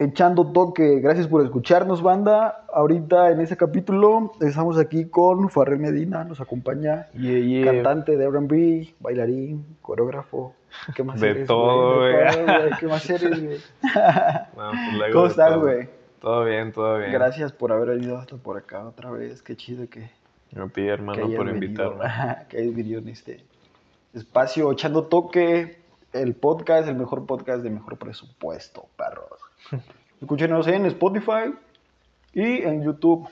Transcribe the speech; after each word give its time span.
Echando 0.00 0.52
toque, 0.52 1.00
gracias 1.00 1.26
por 1.26 1.42
escucharnos, 1.42 2.02
banda. 2.02 2.64
Ahorita 2.72 3.32
en 3.32 3.40
este 3.40 3.56
capítulo 3.56 4.30
estamos 4.40 4.78
aquí 4.78 5.06
con 5.06 5.50
Farrell 5.50 5.80
Medina, 5.80 6.22
nos 6.22 6.40
acompaña, 6.40 7.08
Yeah, 7.14 7.38
yeah. 7.40 7.64
cantante 7.72 8.16
de 8.16 8.24
R&B, 8.26 8.94
bailarín, 9.00 9.66
coreógrafo. 9.82 10.54
¿Qué 10.94 11.02
más 11.02 11.20
De 11.20 11.30
eres, 11.30 11.48
todo, 11.48 12.02
De 12.04 12.12
güey. 12.12 12.30
todo, 12.32 12.44
güey. 12.44 12.70
¿Qué 12.78 12.86
más 12.86 13.10
eres, 13.10 13.44
güey? 13.44 13.58
No, 14.56 14.70
pues 14.98 15.12
¿Cómo 15.12 15.26
estás, 15.26 15.58
güey? 15.58 15.88
Todo 16.20 16.44
bien, 16.44 16.72
todo 16.72 16.98
bien. 16.98 17.10
Gracias 17.12 17.50
por 17.52 17.72
haber 17.72 17.88
venido 17.88 18.18
hasta 18.18 18.36
por 18.36 18.56
acá 18.56 18.86
otra 18.86 19.10
vez. 19.10 19.42
Qué 19.42 19.56
chido 19.56 19.88
que, 19.90 20.10
A 20.56 20.68
ti, 20.68 20.86
hermano, 20.86 21.26
que 21.28 21.36
por 21.36 21.46
venido, 21.46 21.64
invitarme. 21.64 22.04
que 22.48 22.58
hayas 22.58 22.76
venido 22.76 23.00
en 23.00 23.08
este 23.08 23.42
espacio 24.14 24.70
echando 24.70 25.06
toque, 25.06 25.78
el 26.12 26.34
podcast, 26.36 26.88
el 26.88 26.94
mejor 26.94 27.26
podcast 27.26 27.64
de 27.64 27.70
mejor 27.70 27.98
presupuesto, 27.98 28.86
perros. 28.96 29.37
Escúchenos 30.20 30.66
en 30.68 30.86
Spotify 30.86 31.54
y 32.32 32.62
en 32.62 32.82
YouTube. 32.84 33.28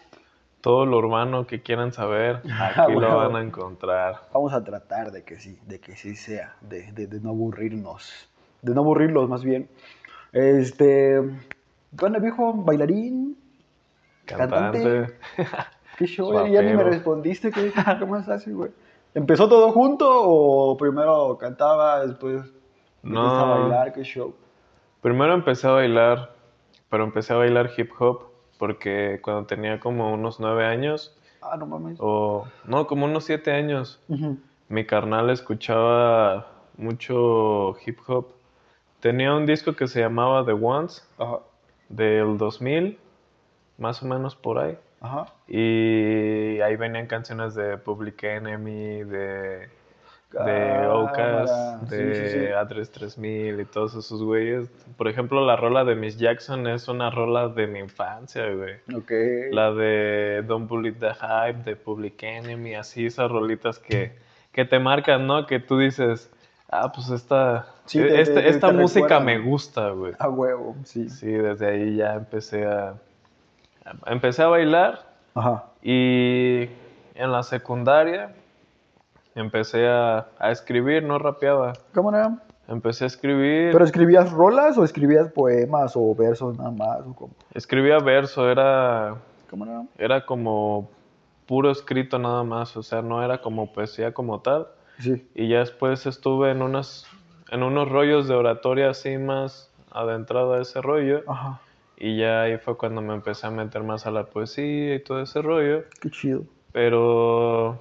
Todo 0.60 0.84
lo 0.86 0.98
urbano 0.98 1.46
que 1.46 1.62
quieran 1.62 1.92
saber, 1.92 2.42
Ah, 2.50 2.72
aquí 2.84 2.92
lo 2.92 2.98
bueno. 3.00 3.16
van 3.16 3.36
a 3.36 3.42
encontrar. 3.42 4.22
Vamos 4.32 4.52
a 4.52 4.62
tratar 4.64 5.12
de 5.12 5.22
que 5.24 5.38
sí, 5.38 5.58
de 5.66 5.80
que 5.80 5.96
sí 5.96 6.16
sea, 6.16 6.56
de, 6.60 6.90
de- 6.92 7.06
de 7.06 7.20
no 7.20 7.30
aburrirnos, 7.30 8.28
de 8.62 8.74
no 8.74 8.80
aburrirlos 8.80 9.28
más 9.28 9.44
bien. 9.44 9.68
Este, 10.32 11.20
¿qué 11.96 12.04
onda, 12.04 12.18
viejo? 12.18 12.52
¿Bailarín? 12.54 13.36
Cantante. 14.24 14.80
Cantante. 14.82 15.14
¿Qué 15.98 16.06
show? 16.06 16.46
Ya 16.48 16.60
ni 16.62 16.74
me 16.74 16.82
respondiste, 16.82 17.50
¿qué, 17.50 17.72
¿cómo 18.00 18.16
estás, 18.18 18.46
güey? 18.46 18.70
¿Empezó 19.14 19.48
todo 19.48 19.72
junto 19.72 20.06
o 20.10 20.76
primero 20.76 21.38
cantaba, 21.38 22.04
después 22.04 22.42
No. 23.02 23.20
empezaste 23.24 23.42
a 23.44 23.46
bailar? 23.56 23.92
¿Qué 23.94 24.02
show? 24.02 24.34
Primero 25.00 25.34
empecé 25.34 25.66
a 25.68 25.72
bailar, 25.72 26.34
pero 26.90 27.04
empecé 27.04 27.32
a 27.32 27.36
bailar 27.36 27.70
hip 27.76 27.90
hop 27.98 28.30
porque 28.58 29.20
cuando 29.22 29.46
tenía 29.46 29.78
como 29.80 30.12
unos 30.12 30.40
nueve 30.40 30.64
años, 30.66 31.16
Ah, 31.40 31.56
no 31.56 31.66
mames. 31.66 31.96
o 32.00 32.46
no, 32.64 32.86
como 32.86 33.04
unos 33.06 33.24
siete 33.24 33.52
años, 33.52 34.00
mi 34.68 34.84
carnal 34.86 35.30
escuchaba 35.30 36.48
mucho 36.76 37.76
hip 37.84 37.98
hop. 38.08 38.28
Tenía 39.00 39.34
un 39.34 39.46
disco 39.46 39.74
que 39.76 39.86
se 39.86 40.00
llamaba 40.00 40.44
The 40.44 40.52
Ones 40.52 41.06
Ajá, 41.18 41.38
del 41.88 42.38
2000, 42.38 42.98
más 43.78 44.02
o 44.02 44.06
menos 44.06 44.34
por 44.34 44.58
ahí. 44.58 44.76
ajá. 45.00 45.26
Y 45.46 46.58
ahí 46.60 46.74
venían 46.76 47.06
canciones 47.06 47.54
de 47.54 47.76
Public 47.78 48.24
Enemy, 48.24 49.04
de, 49.04 49.68
de. 50.44 50.86
Ocas, 50.86 51.88
de 51.88 52.14
sí, 52.30 52.38
sí. 52.40 52.46
Adres 52.52 52.90
3000 52.90 53.60
y 53.60 53.64
todos 53.64 53.94
esos 53.94 54.22
güeyes. 54.22 54.68
Por 54.96 55.08
ejemplo, 55.08 55.44
la 55.46 55.56
rola 55.56 55.84
de 55.84 55.94
Miss 55.94 56.18
Jackson 56.18 56.66
es 56.66 56.88
una 56.88 57.10
rola 57.10 57.48
de 57.48 57.66
mi 57.66 57.78
infancia, 57.78 58.44
güey. 58.50 58.74
Ok. 58.96 59.10
La 59.52 59.72
de 59.72 60.42
Don't 60.46 60.68
Bully 60.68 60.92
the 60.92 61.12
Hype, 61.14 61.62
de 61.64 61.76
Public 61.76 62.22
Enemy, 62.22 62.74
así 62.74 63.06
esas 63.06 63.30
rolitas 63.30 63.78
que, 63.78 64.12
que 64.52 64.64
te 64.64 64.78
marcan, 64.78 65.26
¿no? 65.26 65.46
Que 65.46 65.60
tú 65.60 65.78
dices, 65.78 66.30
ah, 66.70 66.92
pues 66.92 67.10
esta, 67.10 67.66
te- 67.90 68.20
este- 68.20 68.34
te- 68.34 68.48
esta 68.48 68.68
te 68.68 68.74
música 68.74 69.20
me 69.20 69.38
gusta, 69.38 69.90
güey. 69.90 70.12
A 70.18 70.28
huevo, 70.28 70.76
sí. 70.84 71.08
Sí, 71.08 71.30
desde 71.30 71.66
ahí 71.68 71.96
ya 71.96 72.14
empecé 72.14 72.64
a, 72.66 72.94
empecé 74.06 74.42
a 74.42 74.48
bailar 74.48 75.04
Ajá. 75.34 75.64
y 75.82 76.68
en 77.14 77.32
la 77.32 77.42
secundaria 77.42 78.34
empecé 79.36 79.86
a, 79.86 80.26
a 80.38 80.50
escribir, 80.50 81.04
no 81.04 81.18
rapeaba. 81.18 81.74
Cámara. 81.92 82.38
Empecé 82.68 83.04
a 83.04 83.06
escribir, 83.06 83.70
¿Pero 83.70 83.84
escribías 83.84 84.32
rolas 84.32 84.76
o 84.76 84.82
escribías 84.82 85.30
poemas 85.30 85.92
o 85.94 86.12
versos 86.16 86.58
nada 86.58 86.72
más? 86.72 86.98
O 87.06 87.14
cómo? 87.14 87.32
escribía 87.54 87.98
verso, 88.00 88.50
era, 88.50 89.14
Cámara. 89.48 89.84
era 89.96 90.26
como 90.26 90.90
puro 91.46 91.70
escrito 91.70 92.18
nada 92.18 92.42
más, 92.42 92.76
o 92.76 92.82
sea, 92.82 93.02
no 93.02 93.22
era 93.22 93.40
como 93.40 93.72
poesía 93.72 94.12
como 94.12 94.40
tal. 94.40 94.66
Sí. 94.98 95.28
Y 95.34 95.48
ya 95.48 95.60
después 95.60 96.06
estuve 96.06 96.50
en 96.50 96.60
unas, 96.60 97.06
en 97.50 97.62
unos 97.62 97.88
rollos 97.88 98.26
de 98.26 98.34
oratoria 98.34 98.90
así 98.90 99.16
más 99.16 99.70
adentrado 99.92 100.54
a 100.54 100.60
ese 100.60 100.82
rollo. 100.82 101.22
Ajá. 101.28 101.60
Y 101.96 102.18
ya 102.18 102.42
ahí 102.42 102.58
fue 102.58 102.76
cuando 102.76 103.00
me 103.00 103.14
empecé 103.14 103.46
a 103.46 103.50
meter 103.50 103.84
más 103.84 104.06
a 104.06 104.10
la 104.10 104.24
poesía 104.24 104.96
y 104.96 105.04
todo 105.04 105.20
ese 105.22 105.40
rollo. 105.40 105.84
Qué 106.00 106.10
chido. 106.10 106.42
Pero 106.72 107.78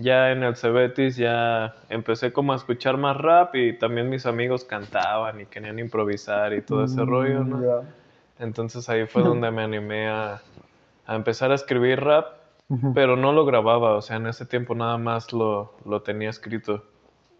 ya 0.00 0.30
en 0.32 0.42
el 0.42 0.56
Cebetis 0.56 1.16
ya 1.16 1.74
empecé 1.88 2.32
como 2.32 2.52
a 2.52 2.56
escuchar 2.56 2.96
más 2.96 3.16
rap 3.16 3.54
y 3.56 3.76
también 3.78 4.08
mis 4.08 4.26
amigos 4.26 4.64
cantaban 4.64 5.40
y 5.40 5.46
querían 5.46 5.78
improvisar 5.78 6.52
y 6.54 6.62
todo 6.62 6.84
ese 6.84 7.04
rollo, 7.04 7.44
Mm, 7.44 7.50
¿no? 7.50 7.62
ya. 7.62 7.88
Entonces 8.38 8.88
ahí 8.88 9.06
fue 9.06 9.22
donde 9.22 9.50
me 9.50 9.62
animé 9.62 10.08
a, 10.08 10.40
a 11.06 11.16
empezar 11.16 11.50
a 11.50 11.54
escribir 11.56 12.00
rap, 12.00 12.26
pero 12.94 13.16
no 13.16 13.32
lo 13.32 13.44
grababa, 13.44 13.94
o 13.96 14.02
sea, 14.02 14.16
en 14.16 14.26
ese 14.26 14.46
tiempo 14.46 14.74
nada 14.74 14.98
más 14.98 15.32
lo, 15.32 15.72
lo 15.84 16.02
tenía 16.02 16.30
escrito. 16.30 16.84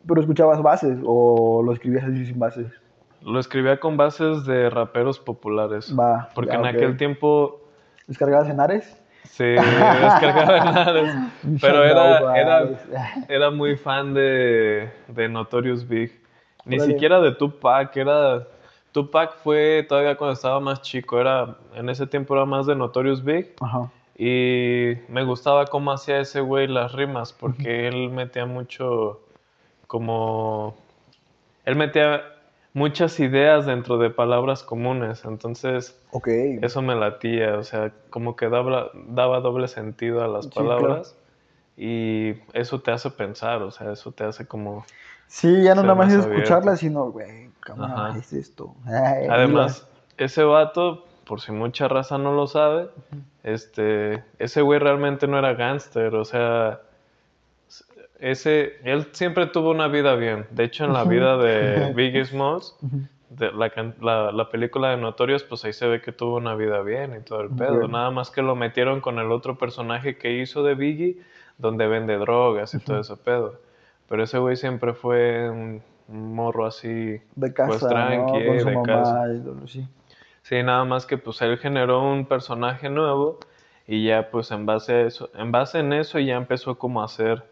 ¿Pero 0.07 0.21
escuchabas 0.21 0.63
bases 0.63 0.99
o 1.05 1.63
lo 1.63 1.73
escribías 1.73 2.05
así 2.05 2.25
sin 2.27 2.39
bases? 2.39 2.67
Lo 3.23 3.39
escribía 3.39 3.79
con 3.79 3.97
bases 3.97 4.45
de 4.47 4.71
raperos 4.71 5.19
populares. 5.19 5.95
Va, 5.97 6.29
Porque 6.35 6.53
ya, 6.53 6.59
en 6.59 6.67
aquel 6.67 6.97
tiempo 6.97 7.61
¿Descargabas 8.07 8.49
en 8.49 8.59
Ares? 8.59 9.01
Se 9.31 9.45
descargaba 9.45 10.83
Ares. 10.83 11.15
Pero 11.61 11.85
era, 11.85 12.39
era, 12.39 12.69
era 13.29 13.51
muy 13.51 13.77
fan 13.77 14.15
de, 14.15 14.91
de 15.09 15.29
Notorious 15.29 15.87
Big. 15.87 16.13
Ni 16.65 16.81
siquiera 16.81 17.21
de 17.21 17.33
Tupac, 17.33 17.97
era... 17.97 18.47
Tupac 18.93 19.37
fue 19.37 19.85
todavía 19.89 20.17
cuando 20.17 20.33
estaba 20.33 20.61
más 20.61 20.83
chico, 20.83 21.21
era, 21.21 21.57
en 21.75 21.89
ese 21.89 22.07
tiempo 22.07 22.35
era 22.35 22.45
más 22.47 22.67
de 22.67 22.75
Notorious 22.75 23.23
Big. 23.23 23.55
Ajá. 23.61 23.91
Y 24.17 24.95
me 25.09 25.23
gustaba 25.23 25.67
cómo 25.67 25.93
hacía 25.93 26.19
ese 26.19 26.41
güey 26.41 26.67
las 26.67 26.93
rimas, 26.93 27.33
porque 27.33 27.87
él 27.87 28.11
metía 28.11 28.47
mucho, 28.47 29.21
como, 29.87 30.75
él 31.65 31.77
metía 31.77 32.23
muchas 32.75 33.19
ideas 33.21 33.67
dentro 33.67 33.99
de 33.99 34.11
palabras 34.11 34.63
comunes, 34.63 35.25
entonces 35.25 35.99
Ok. 36.13 36.29
eso 36.63 36.83
me 36.83 36.95
latía, 36.95 37.57
o 37.59 37.63
sea, 37.63 37.93
como 38.11 38.37
que 38.37 38.49
daba, 38.49 38.91
daba 38.95 39.41
doble 39.41 39.69
sentido 39.69 40.23
a 40.23 40.29
las 40.29 40.47
Sí, 40.47 40.55
palabras 40.55 41.17
y 41.77 42.35
eso 42.53 42.81
te 42.81 42.91
hace 42.91 43.11
pensar, 43.11 43.63
o 43.63 43.71
sea, 43.71 43.93
eso 43.93 44.13
te 44.13 44.25
hace 44.25 44.47
como... 44.47 44.85
Sí, 45.29 45.63
ya 45.63 45.75
no 45.75 45.83
nada 45.83 45.95
más 45.95 46.09
más 46.09 46.19
es 46.19 46.27
escucharla, 46.27 46.77
sino, 46.77 47.11
güey, 47.11 47.51
Ajá. 47.77 48.19
es 48.19 48.33
esto. 48.33 48.75
Ay, 48.87 49.27
Además, 49.29 49.87
ese 50.17 50.43
vato, 50.43 51.05
por 51.27 51.41
si 51.41 51.53
mucha 51.53 51.87
raza 51.87 52.17
no 52.19 52.33
lo 52.33 52.47
sabe, 52.47 52.89
este, 53.45 54.25
ese 54.39 54.63
güey 54.63 54.79
realmente 54.81 55.27
no 55.27 55.39
era 55.39 55.55
gángster, 55.55 56.15
o 56.15 56.25
sea, 56.25 56.81
ese, 58.21 58.79
él 58.85 59.09
siempre 59.13 59.47
tuvo 59.47 59.71
una 59.71 59.89
vida 59.89 60.15
bien. 60.15 60.47
De 60.51 60.65
hecho, 60.65 60.85
en 60.85 60.93
la 60.93 61.05
vida 61.05 61.37
de 61.37 61.93
Biggie 61.97 62.25
Smalls, 62.25 62.77
de 63.31 63.53
la, 63.53 63.71
la, 64.01 64.33
la 64.33 64.49
película 64.51 64.91
de 64.91 64.97
Notorious, 64.97 65.43
pues 65.45 65.65
ahí 65.65 65.73
se 65.73 65.87
ve 65.87 66.01
que 66.01 66.13
tuvo 66.13 66.37
una 66.37 66.55
vida 66.55 66.83
bien 66.83 67.15
y 67.15 67.23
todo 67.23 67.43
el 67.43 67.51
pedo. 67.51 67.87
Nada 67.89 68.11
más 68.11 68.31
que 68.31 68.43
lo 68.43 68.57
metieron 68.57 69.01
con 69.01 69.19
el 69.19 69.31
otro 69.31 69.57
personaje 69.59 70.17
que 70.17 70.39
hizo 70.39 70.63
de 70.63 70.75
Biggie, 70.75 71.19
donde 71.59 71.87
vende 71.87 72.17
drogas 72.17 72.75
y 72.75 72.79
todo 72.79 73.01
ese 73.01 73.17
pedo. 73.17 73.61
Pero 74.09 74.23
ese 74.23 74.39
güey 74.39 74.57
siempre 74.57 74.95
fue 74.95 75.51
un, 75.51 75.83
morro 76.09 76.65
así, 76.65 77.21
de 77.37 77.53
casa, 77.53 77.69
pues 77.69 77.87
tranqui, 77.87 78.33
¿no? 78.33 78.47
Con 78.47 78.57
eh, 78.57 78.61
su 78.61 78.69
de 78.69 78.75
mamá 78.75 78.87
casa. 78.87 79.35
y 79.35 79.41
todo 79.41 79.57
así. 79.65 79.89
Sí, 80.43 80.63
nada 80.63 80.85
más 80.87 81.05
que 81.05 81.19
pues 81.19 81.43
él 81.43 81.59
generó 81.59 82.03
un 82.11 82.25
personaje 82.25 82.89
nuevo 82.89 83.39
y 83.87 84.07
ya 84.07 84.31
pues 84.31 84.51
en 84.51 84.65
base 84.65 84.93
a 84.95 85.01
eso, 85.03 85.29
en 85.35 85.53
base 85.53 85.81
en 85.81 85.93
eso 85.93 86.19
ya 86.19 86.37
empezó 86.37 86.79
como 86.79 87.03
a 87.03 87.05
hacer 87.05 87.45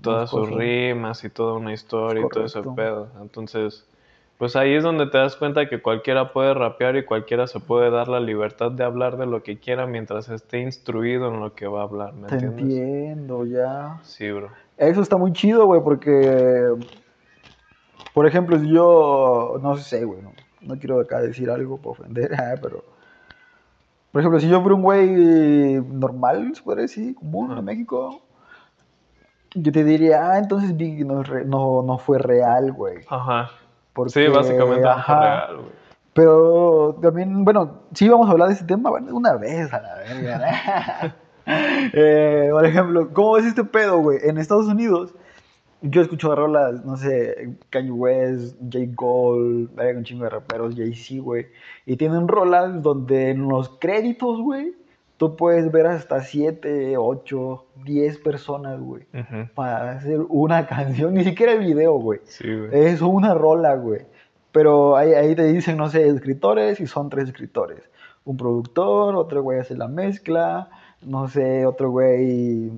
todas 0.00 0.30
sus 0.30 0.50
rimas 0.50 1.24
y 1.24 1.30
toda 1.30 1.54
una 1.54 1.72
historia 1.72 2.24
y 2.24 2.28
todo 2.28 2.44
ese 2.44 2.62
pedo. 2.62 3.08
Entonces, 3.20 3.86
pues 4.38 4.54
ahí 4.54 4.74
es 4.74 4.82
donde 4.82 5.06
te 5.06 5.18
das 5.18 5.36
cuenta 5.36 5.68
que 5.68 5.80
cualquiera 5.80 6.32
puede 6.32 6.52
rapear 6.52 6.96
y 6.96 7.04
cualquiera 7.04 7.46
se 7.46 7.58
puede 7.60 7.90
dar 7.90 8.08
la 8.08 8.20
libertad 8.20 8.70
de 8.70 8.84
hablar 8.84 9.16
de 9.16 9.26
lo 9.26 9.42
que 9.42 9.58
quiera 9.58 9.86
mientras 9.86 10.28
esté 10.28 10.60
instruido 10.60 11.32
en 11.32 11.40
lo 11.40 11.54
que 11.54 11.66
va 11.66 11.80
a 11.80 11.84
hablar, 11.84 12.14
¿me 12.14 12.28
Te 12.28 12.34
entiendes? 12.34 12.62
entiendo, 12.62 13.46
ya. 13.46 13.98
Sí, 14.02 14.30
bro. 14.30 14.50
Eso 14.76 15.00
está 15.00 15.16
muy 15.16 15.32
chido, 15.32 15.64
güey, 15.64 15.80
porque, 15.82 16.74
por 18.12 18.26
ejemplo, 18.26 18.58
si 18.58 18.70
yo, 18.70 19.58
no 19.62 19.76
sé, 19.78 20.04
güey, 20.04 20.20
¿no? 20.20 20.32
no 20.60 20.78
quiero 20.78 21.00
acá 21.00 21.20
decir 21.20 21.48
algo 21.48 21.78
para 21.78 21.90
ofender, 21.90 22.34
ah, 22.38 22.54
pero... 22.60 22.84
Por 24.12 24.20
ejemplo, 24.20 24.40
si 24.40 24.48
yo 24.48 24.62
fuera 24.62 24.74
un 24.74 24.82
güey 24.82 25.78
normal, 25.92 26.52
se 26.54 26.62
puede 26.62 26.82
decir, 26.82 27.14
común 27.14 27.56
en 27.56 27.62
México, 27.62 28.22
yo 29.56 29.72
te 29.72 29.84
diría, 29.84 30.30
ah, 30.30 30.38
entonces 30.38 30.76
Biggie 30.76 31.04
no, 31.04 31.22
es 31.22 31.46
no, 31.46 31.82
no 31.82 31.98
fue 31.98 32.18
real, 32.18 32.72
güey. 32.72 32.98
Ajá. 33.08 33.50
Porque, 33.92 34.12
sí, 34.12 34.26
básicamente 34.28 34.86
no 34.86 35.02
fue 35.02 35.14
real, 35.14 35.56
güey. 35.56 35.86
Pero 36.12 36.98
también, 37.02 37.44
bueno, 37.44 37.82
sí 37.92 38.08
vamos 38.08 38.28
a 38.28 38.32
hablar 38.32 38.48
de 38.48 38.54
ese 38.54 38.64
tema 38.64 38.88
bueno, 38.88 39.14
una 39.14 39.34
vez 39.36 39.72
a 39.72 39.80
la 39.80 39.94
verga. 39.96 41.16
Eh, 41.48 42.48
por 42.50 42.66
ejemplo, 42.66 43.12
¿cómo 43.12 43.34
ves 43.34 43.44
este 43.44 43.62
pedo, 43.62 43.98
güey? 43.98 44.18
En 44.24 44.36
Estados 44.36 44.66
Unidos, 44.66 45.14
yo 45.80 46.02
escucho 46.02 46.34
rolas, 46.34 46.84
no 46.84 46.96
sé, 46.96 47.56
Kanye 47.70 47.92
West, 47.92 48.56
J. 48.60 48.86
Cole, 48.96 49.68
hay 49.76 49.94
un 49.94 50.02
chingo 50.02 50.24
de 50.24 50.30
raperos, 50.30 50.74
Jay-Z, 50.74 51.22
güey. 51.22 51.46
Y 51.84 51.96
tienen 51.96 52.26
rolas 52.26 52.82
donde 52.82 53.30
en 53.30 53.48
los 53.48 53.68
créditos, 53.78 54.40
güey, 54.40 54.74
tú 55.16 55.36
puedes 55.36 55.70
ver 55.72 55.86
hasta 55.86 56.20
7, 56.20 56.96
8, 56.96 57.64
10 57.84 58.18
personas, 58.18 58.80
güey. 58.80 59.04
Para 59.54 59.92
hacer 59.92 60.20
una 60.28 60.66
canción, 60.68 61.14
ni 61.14 61.24
siquiera 61.24 61.52
el 61.52 61.60
video, 61.60 61.94
güey. 61.94 62.20
Sí, 62.24 62.44
güey. 62.54 62.70
Es 62.72 63.00
una 63.00 63.34
rola, 63.34 63.74
güey. 63.76 64.02
Pero 64.52 64.96
ahí, 64.96 65.12
ahí 65.12 65.34
te 65.34 65.44
dicen, 65.44 65.76
no 65.76 65.88
sé, 65.88 66.08
escritores 66.08 66.80
y 66.80 66.86
son 66.86 67.10
tres 67.10 67.28
escritores. 67.28 67.82
Un 68.24 68.36
productor, 68.36 69.14
otro 69.14 69.42
güey 69.42 69.60
hace 69.60 69.76
la 69.76 69.88
mezcla, 69.88 70.68
no 71.02 71.28
sé, 71.28 71.66
otro 71.66 71.90
güey 71.90 72.72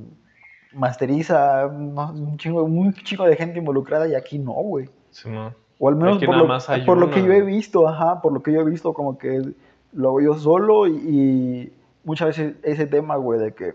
masteriza, 0.72 1.68
no, 1.68 2.12
un 2.12 2.36
chingo, 2.36 2.62
un 2.62 2.92
chingo 2.92 3.24
de 3.24 3.36
gente 3.36 3.58
involucrada 3.58 4.06
y 4.08 4.14
aquí 4.14 4.38
no, 4.38 4.52
güey. 4.52 4.90
Simón. 5.10 5.54
O 5.78 5.88
al 5.88 5.96
menos 5.96 6.18
por 6.24 6.36
lo, 6.36 6.84
por 6.84 7.10
que 7.10 7.22
yo 7.22 7.32
he 7.32 7.42
visto, 7.42 7.86
ajá, 7.86 8.20
por 8.20 8.32
lo 8.32 8.42
que 8.42 8.52
yo 8.52 8.60
he 8.60 8.64
visto, 8.64 8.92
como 8.92 9.16
que 9.16 9.40
lo 9.92 10.08
hago 10.08 10.20
yo 10.20 10.34
solo 10.34 10.88
y 10.88 11.72
muchas 12.08 12.28
veces 12.28 12.56
ese 12.64 12.86
tema, 12.86 13.16
güey, 13.16 13.38
de 13.38 13.52
que 13.54 13.74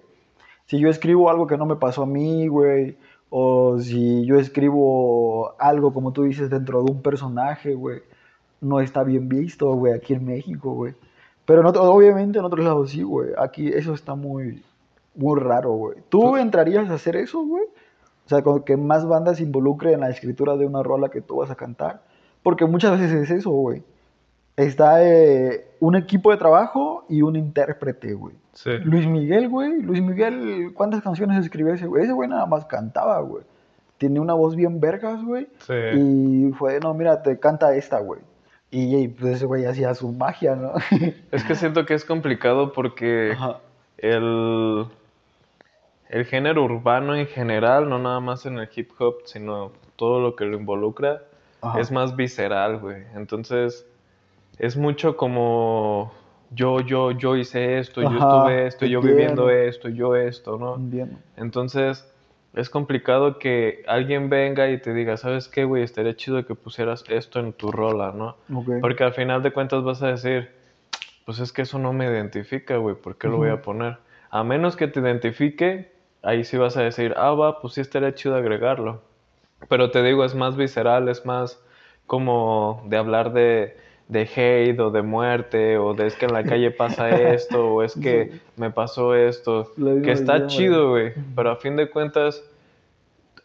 si 0.66 0.80
yo 0.80 0.90
escribo 0.90 1.30
algo 1.30 1.48
que 1.48 1.58
no 1.58 1.66
me 1.66 1.76
pasó 1.78 2.04
a 2.04 2.06
mí, 2.06 2.48
güey, 2.48 2.98
o 3.30 3.80
si 3.80 4.26
yo 4.26 4.38
escribo 4.38 5.54
algo, 5.60 5.94
como 5.94 6.12
tú 6.12 6.24
dices, 6.24 6.50
dentro 6.50 6.84
de 6.84 6.92
un 6.92 7.02
personaje, 7.02 7.74
güey, 7.76 8.02
no 8.60 8.80
está 8.80 9.04
bien 9.04 9.30
visto, 9.30 9.74
güey, 9.76 9.94
aquí 9.94 10.14
en 10.14 10.26
México, 10.26 10.74
güey. 10.74 10.96
Pero 11.46 11.62
en 11.62 11.68
otro- 11.68 11.84
obviamente 11.84 12.40
en 12.40 12.46
otros 12.46 12.66
lados 12.66 12.92
sí, 12.92 13.04
güey. 13.04 13.30
Aquí 13.38 13.68
eso 13.68 13.94
está 13.94 14.16
muy, 14.16 14.64
muy 15.16 15.40
raro, 15.40 15.72
güey. 15.74 15.98
¿Tú 16.10 16.38
entrarías 16.38 16.90
a 16.90 16.96
hacer 16.96 17.16
eso, 17.16 17.44
güey? 17.46 17.64
O 18.26 18.30
sea, 18.30 18.42
con 18.42 18.64
que 18.64 18.78
más 18.78 19.06
bandas 19.08 19.38
se 19.38 19.44
involucren 19.44 19.96
en 19.96 20.00
la 20.02 20.10
escritura 20.10 20.56
de 20.56 20.66
una 20.66 20.82
rola 20.82 21.10
que 21.10 21.22
tú 21.22 21.38
vas 21.38 21.52
a 21.52 21.56
cantar. 21.56 22.02
Porque 22.42 22.66
muchas 22.66 22.98
veces 23.00 23.12
es 23.12 23.30
eso, 23.32 23.52
güey. 23.52 23.84
Está 24.56 25.04
eh, 25.04 25.66
un 25.80 25.96
equipo 25.96 26.32
de 26.32 26.38
trabajo 26.38 27.06
y 27.10 27.22
un 27.24 27.36
intérprete, 27.36 28.14
güey. 28.14 28.36
Sí. 28.54 28.70
Luis 28.84 29.08
Miguel, 29.08 29.50
güey. 29.50 29.82
Luis 29.82 30.02
Miguel, 30.02 30.72
¿cuántas 30.76 31.02
canciones 31.02 31.44
escribió 31.44 31.74
ese 31.74 31.88
güey? 31.88 32.04
Ese 32.04 32.14
güey 32.14 32.30
nada 32.30 32.46
más 32.46 32.66
cantaba, 32.66 33.20
güey. 33.22 33.44
Tiene 33.98 34.20
una 34.20 34.34
voz 34.34 34.56
bien 34.56 34.80
vergas, 34.80 35.24
güey. 35.24 35.48
Sí. 35.60 35.74
Y 35.74 36.52
fue, 36.54 36.80
no, 36.80 36.94
mira, 36.94 37.24
te 37.24 37.40
canta 37.40 37.76
esta, 37.76 38.00
güey. 38.00 38.22
Y, 38.70 38.96
y, 38.96 39.08
pues 39.08 39.36
ese 39.36 39.46
güey 39.46 39.66
hacía 39.66 39.94
su 39.94 40.12
magia, 40.12 40.56
¿no? 40.56 40.74
Es 41.32 41.44
que 41.44 41.56
siento 41.56 41.86
que 41.86 41.94
es 41.94 42.06
complicado 42.06 42.74
porque 42.74 43.34
Ajá. 43.34 43.60
el, 43.98 44.88
el 46.10 46.26
género 46.26 46.64
urbano 46.64 47.16
en 47.16 47.28
general, 47.28 47.88
no 47.88 48.00
nada 48.00 48.20
más 48.20 48.46
en 48.46 48.58
el 48.58 48.70
hip 48.76 48.92
hop, 49.00 49.18
sino 49.26 49.72
todo 49.96 50.20
lo 50.22 50.36
que 50.36 50.46
lo 50.46 50.58
involucra, 50.58 51.22
Ajá. 51.62 51.80
es 51.80 51.92
más 51.92 52.16
visceral, 52.16 52.80
güey. 52.80 53.04
Entonces, 53.16 53.86
es 54.58 54.78
mucho 54.78 55.18
como 55.18 56.14
yo, 56.52 56.82
yo, 56.82 57.12
yo 57.12 57.36
hice 57.36 57.80
esto, 57.80 58.02
yo 58.02 58.18
estuve 58.18 58.68
esto, 58.68 58.86
yo 58.86 59.02
viviendo 59.02 59.50
esto, 59.50 59.90
yo 59.90 60.16
esto, 60.16 60.58
¿no? 60.58 60.76
Entiendo. 60.76 61.18
Entonces, 61.38 62.08
es 62.54 62.70
complicado 62.70 63.40
que 63.40 63.84
alguien 63.88 64.30
venga 64.30 64.70
y 64.70 64.80
te 64.80 64.94
diga, 64.94 65.18
¿sabes 65.18 65.48
qué, 65.48 65.64
güey? 65.66 65.84
Estaría 65.84 66.16
chido 66.16 66.46
que 66.46 66.54
pusieras 66.54 67.04
esto 67.10 67.40
en 67.40 67.54
tu 67.54 67.72
rola, 67.72 68.12
¿no? 68.12 68.38
Porque 68.80 69.04
al 69.04 69.14
final 69.14 69.42
de 69.42 69.52
cuentas 69.52 69.84
vas 69.84 70.04
a 70.04 70.08
decir, 70.10 70.52
pues 71.26 71.40
es 71.40 71.52
que 71.52 71.64
eso 71.64 71.80
no 71.80 71.94
me 71.94 72.06
identifica, 72.06 72.78
güey, 72.78 72.96
¿por 72.96 73.18
qué 73.18 73.28
lo 73.28 73.38
voy 73.38 73.50
a 73.50 73.62
poner? 73.62 73.98
A 74.30 74.44
menos 74.44 74.76
que 74.76 74.88
te 74.88 75.00
identifique, 75.00 75.92
ahí 76.22 76.44
sí 76.44 76.58
vas 76.58 76.78
a 76.78 76.84
decir, 76.84 77.14
ah, 77.18 77.32
va, 77.32 77.60
pues 77.60 77.74
sí 77.74 77.82
estaría 77.82 78.14
chido 78.14 78.36
agregarlo. 78.36 79.02
Pero 79.70 79.90
te 79.90 80.04
digo, 80.04 80.24
es 80.24 80.36
más 80.36 80.56
visceral, 80.56 81.10
es 81.10 81.26
más 81.26 81.60
como 82.06 82.84
de 82.86 82.98
hablar 82.98 83.34
de, 83.34 83.78
de 84.14 84.22
hate 84.36 84.80
o 84.80 84.90
de 84.92 85.02
muerte, 85.02 85.78
o 85.78 85.94
de 85.94 86.08
es 86.08 86.16
que 86.16 86.26
en 86.26 86.34
la 86.34 86.44
calle 86.44 86.72
pasa 86.72 87.10
esto, 87.34 87.74
o 87.76 87.84
es 87.84 87.94
que 87.96 88.30
Sí. 88.32 88.42
me 88.58 88.70
pasó 88.72 89.16
esto, 89.16 89.72
que 90.04 90.12
está 90.12 90.48
chido, 90.48 90.90
güey, 90.92 91.14
pero 91.36 91.52
a 91.52 91.56
fin 91.58 91.76
de 91.76 91.90
cuentas, 91.90 92.44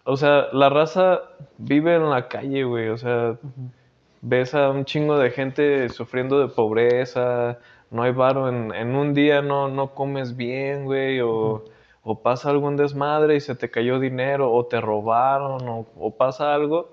o 0.04 0.16
sea, 0.16 0.46
la 0.52 0.68
raza 0.68 1.20
vive 1.58 1.94
en 1.96 2.08
la 2.10 2.28
calle, 2.28 2.64
güey, 2.64 2.88
o 2.88 2.96
sea, 2.98 3.36
ves 4.20 4.54
a 4.54 4.70
un 4.70 4.84
chingo 4.84 5.18
de 5.18 5.30
gente 5.30 5.88
sufriendo 5.88 6.38
de 6.40 6.48
pobreza, 6.48 7.58
no 7.90 8.02
hay 8.02 8.12
varo, 8.12 8.48
en, 8.48 8.74
en 8.74 8.94
un 8.94 9.14
día 9.14 9.40
no, 9.42 9.68
no 9.68 9.94
comes 9.94 10.36
bien, 10.36 10.84
güey, 10.84 11.20
o, 11.20 11.64
o 12.02 12.20
pasa 12.22 12.50
algún 12.50 12.76
desmadre 12.76 13.36
y 13.36 13.40
se 13.40 13.54
te 13.54 13.70
cayó 13.70 13.98
dinero, 13.98 14.52
o 14.52 14.64
te 14.66 14.80
robaron, 14.80 15.66
o, 15.68 15.86
o 15.98 16.10
pasa 16.16 16.54
algo, 16.54 16.90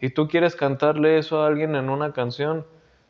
y 0.00 0.10
tú 0.10 0.28
quieres 0.28 0.54
cantarle 0.54 1.18
eso 1.18 1.42
a 1.42 1.46
alguien 1.48 1.74
en 1.74 1.90
una 1.90 2.12
canción, 2.12 2.64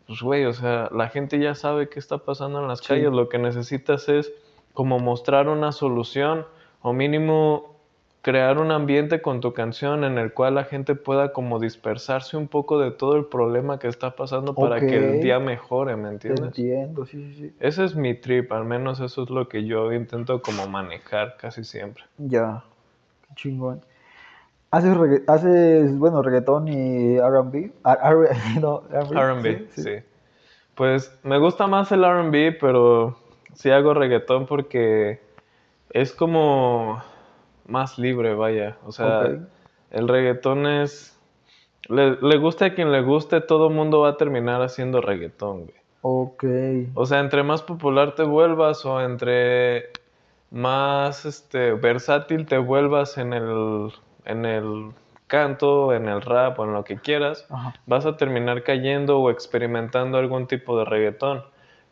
pues, 0.08 0.20
güey, 0.22 0.46
o 0.46 0.52
sea, 0.54 0.88
la 0.92 1.08
gente 1.08 1.38
ya 1.38 1.54
sabe 1.54 1.88
qué 1.88 2.00
está 2.00 2.18
pasando 2.18 2.60
en 2.60 2.66
las 2.66 2.80
Sí. 2.80 2.88
calles, 2.88 3.12
lo 3.12 3.28
que 3.28 3.38
necesitas 3.38 4.08
es 4.08 4.32
como 4.72 4.98
mostrar 4.98 5.48
una 5.48 5.70
solución, 5.70 6.46
o 6.80 6.92
mínimo 6.92 7.76
crear 8.22 8.58
un 8.58 8.70
ambiente 8.72 9.20
con 9.22 9.40
tu 9.40 9.52
canción 9.52 10.04
en 10.04 10.18
el 10.18 10.32
cual 10.32 10.54
la 10.56 10.64
gente 10.64 10.94
pueda 10.94 11.32
como 11.32 11.58
dispersarse 11.60 12.36
un 12.36 12.48
poco 12.48 12.78
de 12.78 12.90
todo 12.90 13.16
el 13.16 13.26
problema 13.26 13.78
que 13.78 13.88
está 13.88 14.16
pasando 14.16 14.54
para 14.54 14.80
que 14.80 14.96
el 14.96 15.20
día 15.20 15.38
mejore, 15.38 15.94
¿me 15.96 16.08
entiendes? 16.08 16.46
entiendo, 16.46 17.04
sí, 17.06 17.22
sí, 17.22 17.34
sí. 17.34 17.56
Ese 17.60 17.84
es 17.84 17.94
mi 17.94 18.14
trip, 18.14 18.50
al 18.52 18.64
menos 18.64 19.00
eso 19.00 19.22
es 19.24 19.30
lo 19.30 19.48
que 19.48 19.64
yo 19.64 19.92
intento 19.92 20.40
como 20.42 20.66
manejar 20.66 21.36
casi 21.36 21.64
siempre. 21.64 22.04
Ya. 22.18 22.64
Qué 23.28 23.34
chingón. 23.36 23.80
¿Haces, 24.70 24.96
regga- 24.96 25.22
haces 25.26 25.98
bueno, 25.98 26.22
reggaetón 26.22 26.68
y 26.68 27.16
R&B? 27.16 27.72
R- 27.84 28.28
no, 28.60 28.82
R&B, 28.90 29.66
sí, 29.74 29.98
Pues 30.74 31.18
me 31.22 31.38
gusta 31.38 31.66
más 31.66 31.90
el 31.92 32.04
R&B, 32.04 32.52
pero 32.60 33.16
sí 33.54 33.70
hago 33.70 33.94
reggaetón 33.94 34.46
porque 34.46 35.20
es 35.90 36.12
como 36.12 37.02
más 37.66 37.98
libre, 37.98 38.34
vaya. 38.34 38.76
O 38.86 38.92
sea, 38.92 39.26
el 39.90 40.08
reggaetón 40.08 40.66
es... 40.66 41.18
Le, 41.88 42.16
le 42.20 42.38
guste 42.38 42.66
a 42.66 42.74
quien 42.74 42.92
le 42.92 43.02
guste, 43.02 43.40
todo 43.40 43.70
mundo 43.70 44.00
va 44.00 44.10
a 44.10 44.16
terminar 44.16 44.62
haciendo 44.62 45.00
reggaetón, 45.00 45.64
güey. 45.66 45.76
Ok. 46.02 46.42
O 46.94 47.06
sea, 47.06 47.20
entre 47.20 47.42
más 47.42 47.62
popular 47.62 48.14
te 48.14 48.24
vuelvas 48.24 48.84
o 48.84 49.00
entre 49.00 49.84
más 50.50 51.24
este, 51.24 51.72
versátil 51.72 52.46
te 52.46 52.58
vuelvas 52.58 53.18
en 53.18 53.32
el, 53.32 53.92
en 54.24 54.44
el 54.44 54.90
canto, 55.26 55.92
en 55.92 56.08
el 56.08 56.22
rap 56.22 56.58
o 56.58 56.64
en 56.64 56.72
lo 56.72 56.84
que 56.84 56.96
quieras, 56.96 57.46
Ajá. 57.50 57.74
vas 57.86 58.06
a 58.06 58.16
terminar 58.16 58.62
cayendo 58.62 59.18
o 59.20 59.30
experimentando 59.30 60.18
algún 60.18 60.46
tipo 60.46 60.78
de 60.78 60.84
reggaetón 60.84 61.44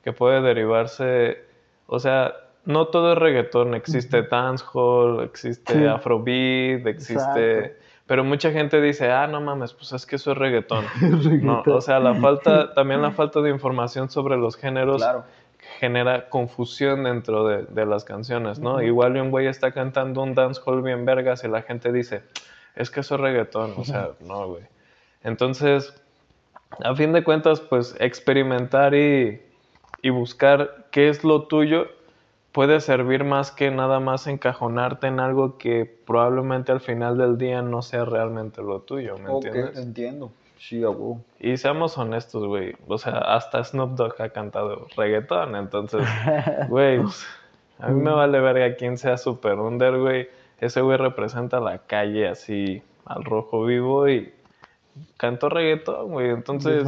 que 0.03 0.13
puede 0.13 0.41
derivarse, 0.41 1.45
o 1.87 1.99
sea, 1.99 2.35
no 2.65 2.87
todo 2.89 3.13
es 3.13 3.19
reggaetón, 3.19 3.75
existe 3.75 4.23
dancehall, 4.23 5.23
existe 5.25 5.73
Sí. 5.75 5.85
afrobeat, 5.87 6.87
existe... 6.87 7.59
Exacto. 7.59 7.83
Pero 8.09 8.23
mucha 8.23 8.53
gente 8.53 8.81
dice, 8.81 9.11
ah, 9.11 9.27
no 9.27 9.41
mames, 9.41 9.73
pues 9.73 9.93
es 9.93 10.07
que 10.07 10.15
eso 10.15 10.31
es 10.31 10.39
reggaetón. 10.39 10.85
No, 11.03 11.21
Reggaetón. 11.23 11.73
o 11.73 11.81
sea, 11.81 11.99
la 11.99 12.15
falta, 12.15 12.73
también 12.73 13.03
la 13.03 13.11
falta 13.21 13.41
de 13.41 13.51
información 13.51 14.09
sobre 14.11 14.37
los 14.37 14.57
géneros 14.57 14.99
Claro. 14.99 15.25
Genera 15.79 16.29
confusión 16.29 17.05
dentro 17.05 17.47
de, 17.47 17.65
de 17.65 17.87
las 17.87 18.05
canciones, 18.05 18.59
¿no? 18.59 18.75
Ujú. 18.75 18.83
Igual 18.83 19.17
y 19.17 19.21
un 19.21 19.31
güey 19.31 19.47
está 19.47 19.73
cantando 19.73 20.23
un 20.23 20.35
dancehall 20.35 20.83
bien 20.83 21.05
vergas 21.05 21.45
y 21.45 21.49
la 21.49 21.63
gente 21.63 21.93
dice, 21.93 22.23
es 22.75 22.91
que 22.91 23.01
eso 23.01 23.15
es 23.17 23.21
reggaetón, 23.21 23.75
o 23.77 23.85
sea, 23.85 24.11
no, 24.21 24.49
güey. 24.49 24.65
Entonces, 25.23 25.95
a 26.85 26.95
fin 26.95 27.13
de 27.13 27.25
cuentas, 27.25 27.61
pues 27.61 27.95
experimentar 28.01 28.95
y, 28.95 29.41
y 30.03 30.11
buscar 30.11 30.87
qué 30.91 31.09
es 31.09 31.25
lo 31.25 31.45
tuyo 31.45 31.89
puede 32.53 32.81
servir 32.81 33.23
más 33.25 33.51
que 33.53 33.71
nada 33.71 34.01
más 34.01 34.27
encajonarte 34.27 35.09
en 35.09 35.21
algo 35.21 35.59
que 35.59 35.85
probablemente 36.07 36.73
al 36.73 36.81
final 36.81 37.19
del 37.19 37.37
día 37.37 37.61
no 37.61 37.83
sea 37.83 38.07
realmente 38.07 38.63
lo 38.63 38.81
tuyo, 38.81 39.19
¿me 39.19 39.29
Ok, 39.31 39.45
entiendes? 39.45 39.77
entiendo. 39.77 40.33
Sí, 40.59 40.83
a 40.83 40.91
huevo. 40.91 41.21
Y 41.39 41.57
seamos 41.57 41.97
honestos, 41.99 42.47
güey. 42.47 42.75
O 42.87 42.99
sea, 42.99 43.19
hasta 43.19 43.63
Snoop 43.63 43.97
Dogg 43.97 44.21
ha 44.21 44.31
cantado 44.31 44.87
reggaetón, 44.97 45.57
entonces, 45.57 46.03
güey, 46.69 47.01
a 47.79 47.89
mí 47.89 48.01
me 48.01 48.11
vale 48.11 48.41
verga 48.41 48.77
quién 48.77 48.99
sea 48.99 49.19
super 49.19 49.59
under, 49.59 49.99
güey. 49.99 50.29
Ese 50.61 50.81
güey 50.81 50.97
representa 50.97 51.61
la 51.61 51.79
calle 51.79 52.29
así 52.29 52.83
al 53.05 53.25
rojo 53.25 53.65
vivo 53.65 54.09
y 54.09 54.33
cantó 55.17 55.49
reggaetón, 55.49 56.11
güey. 56.11 56.31
Entonces. 56.31 56.87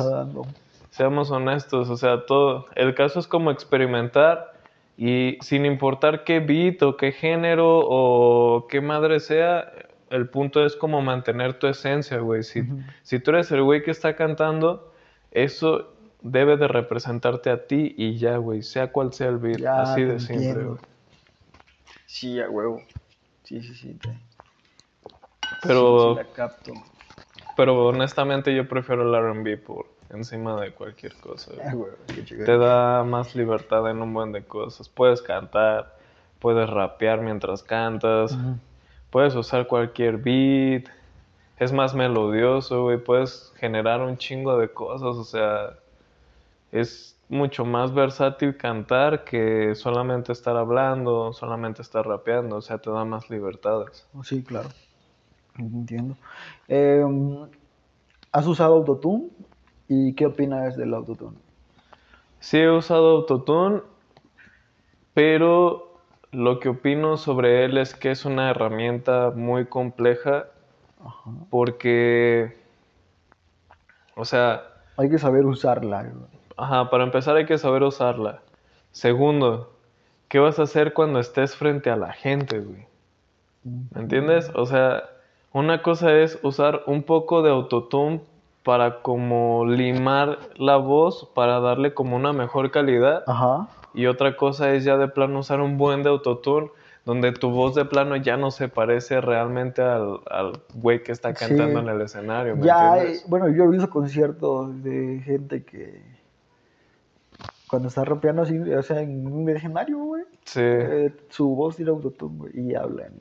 Seamos 0.98 1.30
honestos, 1.30 1.90
o 1.90 1.96
sea, 1.96 2.26
todo. 2.26 2.66
El 2.74 2.92
caso 2.94 3.20
es 3.20 3.28
como 3.28 3.52
experimentar 3.52 4.52
y 4.96 5.38
sin 5.42 5.64
importar 5.64 6.24
qué 6.24 6.40
beat 6.40 6.82
o 6.82 6.96
qué 6.96 7.12
género 7.12 7.82
o 7.84 8.66
qué 8.68 8.80
madre 8.80 9.20
sea, 9.20 9.70
el 10.10 10.28
punto 10.28 10.64
es 10.64 10.76
como 10.76 11.00
mantener 11.02 11.58
tu 11.58 11.66
esencia, 11.66 12.18
güey. 12.18 12.42
Si, 12.42 12.62
si 13.02 13.18
tú 13.20 13.30
eres 13.30 13.50
el 13.52 13.62
güey 13.62 13.82
que 13.82 13.90
está 13.90 14.16
cantando, 14.16 14.92
eso 15.30 15.92
debe 16.22 16.56
de 16.56 16.66
representarte 16.68 17.50
a 17.50 17.66
ti 17.66 17.94
y 17.96 18.16
ya, 18.18 18.36
güey, 18.38 18.62
sea 18.62 18.90
cual 18.92 19.12
sea 19.12 19.28
el 19.28 19.38
beat, 19.38 19.58
Ya, 19.60 19.82
así 19.82 20.02
de 20.02 20.18
simple. 20.18 20.34
entiendo. 20.46 20.68
güey. 20.70 20.80
Sí, 22.06 22.40
a 22.40 22.48
huevo. 22.48 22.82
Sí, 23.44 23.60
sí, 23.62 23.74
sí. 23.74 23.94
te- 23.94 24.18
Pero- 25.62 26.14
sí, 26.16 26.20
sí 26.22 26.26
la 26.28 26.34
capto. 26.34 26.72
Pero 27.56 27.86
honestamente 27.88 28.54
yo 28.54 28.68
prefiero 28.68 29.02
el 29.02 29.14
R&B 29.14 29.56
por 29.58 29.86
encima 30.10 30.60
de 30.60 30.72
cualquier 30.72 31.14
cosa. 31.16 31.52
güey. 31.72 31.90
Ah. 32.10 32.44
Te 32.46 32.56
da 32.56 33.02
más 33.04 33.34
libertad 33.34 33.90
en 33.90 34.00
un 34.00 34.12
buen 34.14 34.32
de 34.32 34.44
cosas. 34.44 34.88
Puedes 34.88 35.20
cantar, 35.22 35.96
puedes 36.38 36.68
rapear 36.70 37.20
mientras 37.20 37.62
cantas. 37.64 38.36
Puedes 39.10 39.34
usar 39.34 39.66
cualquier 39.66 40.18
beat, 40.18 40.88
es 41.58 41.72
más 41.72 41.94
melodioso, 41.94 42.84
güey, 42.84 42.98
puedes 42.98 43.52
generar 43.56 44.00
un 44.00 44.16
chingo 44.16 44.58
de 44.58 44.68
cosas, 44.68 45.16
o 45.16 45.24
sea, 45.24 45.74
es 46.70 47.18
mucho 47.28 47.64
más 47.64 47.92
versátil 47.92 48.56
cantar 48.56 49.24
que 49.24 49.74
solamente 49.74 50.32
estar 50.32 50.56
hablando, 50.56 51.32
solamente 51.32 51.82
estar 51.82 52.06
rapeando, 52.06 52.56
o 52.56 52.62
sea, 52.62 52.78
te 52.78 52.90
da 52.90 53.04
más 53.04 53.28
libertades. 53.28 54.06
Oh, 54.14 54.24
Sí, 54.24 54.42
claro. 54.42 54.68
Entiendo. 55.58 56.16
Eh, 56.68 57.04
¿Has 58.30 58.46
usado 58.46 58.74
Autotune? 58.74 59.30
¿Y 59.88 60.14
qué 60.14 60.26
opinas 60.26 60.76
del 60.76 60.94
Autotune? 60.94 61.36
Sí 62.38 62.58
he 62.58 62.70
usado 62.70 63.16
Autotune, 63.16 63.82
pero 65.14 65.87
lo 66.32 66.60
que 66.60 66.68
opino 66.68 67.16
sobre 67.16 67.64
él 67.64 67.78
es 67.78 67.94
que 67.94 68.10
es 68.10 68.24
una 68.24 68.50
herramienta 68.50 69.30
muy 69.34 69.66
compleja 69.66 70.46
Ajá. 71.04 71.30
porque, 71.50 72.56
o 74.14 74.24
sea, 74.24 74.62
Hay 74.96 75.08
que 75.08 75.18
saber 75.18 75.46
usarla. 75.46 76.06
ajá, 76.56 76.90
para 76.90 77.04
empezar 77.04 77.36
hay 77.36 77.46
que 77.46 77.58
saber 77.58 77.82
usarla. 77.82 78.40
Segundo, 78.92 79.72
¿qué 80.28 80.38
vas 80.38 80.58
a 80.58 80.62
hacer 80.62 80.92
cuando 80.92 81.20
estés 81.20 81.54
frente 81.56 81.90
a 81.90 81.96
la 81.96 82.12
gente, 82.12 82.58
güey? 82.60 82.86
¿Me 83.64 84.00
entiendes? 84.00 84.50
O 84.54 84.66
sea, 84.66 85.04
una 85.52 85.82
cosa 85.82 86.12
es 86.14 86.38
usar 86.42 86.82
un 86.86 87.02
poco 87.02 87.42
de 87.42 87.50
autotune 87.50 88.20
para 88.64 89.02
como 89.02 89.64
limar 89.66 90.38
la 90.56 90.76
voz, 90.76 91.28
para 91.34 91.60
darle 91.60 91.94
como 91.94 92.16
una 92.16 92.32
mejor 92.32 92.70
calidad. 92.70 93.24
Ajá. 93.26 93.68
Y 93.94 94.06
otra 94.06 94.36
cosa 94.36 94.72
es 94.72 94.84
ya 94.84 94.96
de 94.96 95.08
plano 95.08 95.40
usar 95.40 95.60
un 95.60 95.78
buen 95.78 96.02
de 96.02 96.10
autotune 96.10 96.70
donde 97.04 97.32
tu 97.32 97.50
voz 97.50 97.74
de 97.74 97.86
plano 97.86 98.16
ya 98.16 98.36
no 98.36 98.50
se 98.50 98.68
parece 98.68 99.20
realmente 99.22 99.80
al, 99.80 100.20
al 100.30 100.60
güey 100.74 101.02
que 101.02 101.12
está 101.12 101.32
cantando 101.32 101.80
Sí. 101.80 101.86
en 101.86 101.88
el 101.88 102.00
escenario, 102.02 102.54
¿me 102.56 102.66
Ya, 102.66 102.96
entiendes? 102.98 103.22
eh, 103.22 103.24
bueno, 103.28 103.48
yo 103.48 103.64
he 103.64 103.68
visto 103.68 103.88
conciertos 103.88 104.82
de 104.82 105.22
gente 105.24 105.64
que 105.64 106.02
cuando 107.68 107.88
está 107.88 108.04
rapeando 108.04 108.42
así, 108.42 108.58
o 108.58 108.82
sea, 108.82 109.00
en 109.00 109.26
un 109.26 109.48
escenario, 109.48 109.98
güey, 109.98 110.24
Sí, 110.44 110.60
eh, 110.62 111.14
su 111.28 111.54
voz 111.54 111.76
tiene 111.76 111.90
autotune, 111.90 112.36
güey, 112.38 112.52
y 112.60 112.74
hablan. 112.74 113.12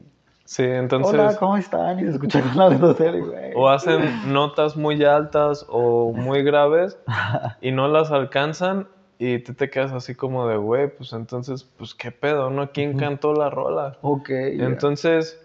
sí, 0.45 0.63
entonces... 0.63 1.13
Hola, 1.13 1.35
¿cómo 1.37 1.57
están? 1.57 1.99
Y 1.99 2.03
se 2.03 2.09
escucha 2.11 2.41
con 2.41 2.57
la 2.57 2.69
de 2.69 3.21
güey. 3.21 3.53
O 3.55 3.69
hacen 3.69 4.33
notas 4.33 4.75
muy 4.77 5.03
altas 5.03 5.65
o 5.69 6.11
muy 6.13 6.43
graves 6.43 6.97
y 7.61 7.71
no 7.71 7.87
las 7.87 8.11
alcanzan 8.11 8.87
y 9.19 9.39
tú 9.39 9.53
te 9.53 9.69
quedas 9.69 9.91
así 9.93 10.15
como 10.15 10.47
de, 10.47 10.57
güey, 10.57 10.89
pues 10.95 11.13
entonces, 11.13 11.63
pues 11.63 11.93
qué 11.95 12.11
pedo, 12.11 12.49
¿no? 12.49 12.71
¿Quién 12.71 12.97
cantó 12.97 13.33
la 13.33 13.49
rola? 13.49 13.97
Ok. 14.01 14.29
Entonces, 14.29 15.39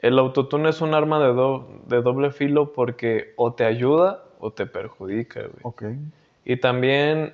el 0.00 0.18
autotune 0.18 0.68
es 0.68 0.80
un 0.80 0.94
arma 0.94 1.18
de, 1.20 1.32
do- 1.32 1.68
de 1.86 2.02
doble 2.02 2.30
filo 2.30 2.72
porque 2.72 3.32
o 3.36 3.54
te 3.54 3.64
ayuda 3.64 4.24
o 4.38 4.52
te 4.52 4.66
perjudica, 4.66 5.40
güey. 5.40 5.52
Ok. 5.62 5.84
Y 6.44 6.56
también, 6.58 7.32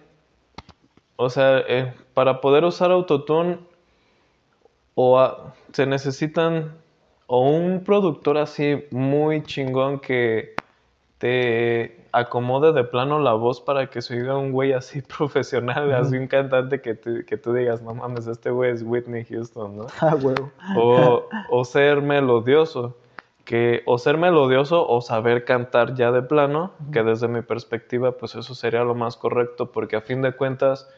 o 1.17 1.31
sea, 1.31 1.61
eh, 1.69 1.95
para 2.15 2.41
poder 2.41 2.65
usar 2.65 2.91
autotune, 2.91 3.59
o 4.95 5.19
a- 5.19 5.55
se 5.73 5.87
necesitan, 5.87 6.77
o 7.27 7.49
un 7.49 7.85
productor 7.85 8.39
así 8.39 8.85
muy 8.91 9.45
chingón 9.45 10.01
que 10.01 10.59
te 11.19 12.00
acomode 12.13 12.73
de 12.73 12.85
plano 12.85 13.19
la 13.19 13.33
voz 13.35 13.61
para 13.61 13.89
que 13.89 14.03
se 14.03 14.15
oiga 14.21 14.37
un 14.37 14.53
güey 14.53 14.73
así 14.73 15.01
profesional, 15.19 15.93
así 15.95 16.17
un 16.17 16.27
cantante 16.27 16.81
que, 16.81 16.95
te- 16.95 17.25
que 17.25 17.37
tú 17.37 17.53
digas, 17.53 17.83
no 17.83 17.95
mames, 17.95 18.27
este 18.27 18.51
güey 18.51 18.73
es 18.73 18.83
Whitney 18.83 19.25
Houston, 19.25 19.77
¿no? 19.77 19.87
Ah, 20.01 20.17
huevo. 20.21 20.51
O, 20.77 21.25
o 21.51 21.65
ser 21.65 22.03
melodioso. 22.03 22.97
Que, 23.45 23.83
o 23.87 23.99
ser 23.99 24.17
melodioso 24.17 24.87
o 24.87 25.01
saber 25.01 25.45
cantar 25.45 25.95
ya 25.95 26.13
de 26.13 26.23
plano, 26.23 26.73
que 26.93 27.03
desde 27.03 27.27
mi 27.27 27.43
perspectiva, 27.43 28.13
pues 28.13 28.37
eso 28.37 28.55
sería 28.55 28.85
lo 28.85 28.95
más 28.95 29.17
correcto, 29.17 29.73
porque 29.73 29.97
a 29.97 30.01
fin 30.03 30.23
de 30.23 30.33
cuentas, 30.33 30.89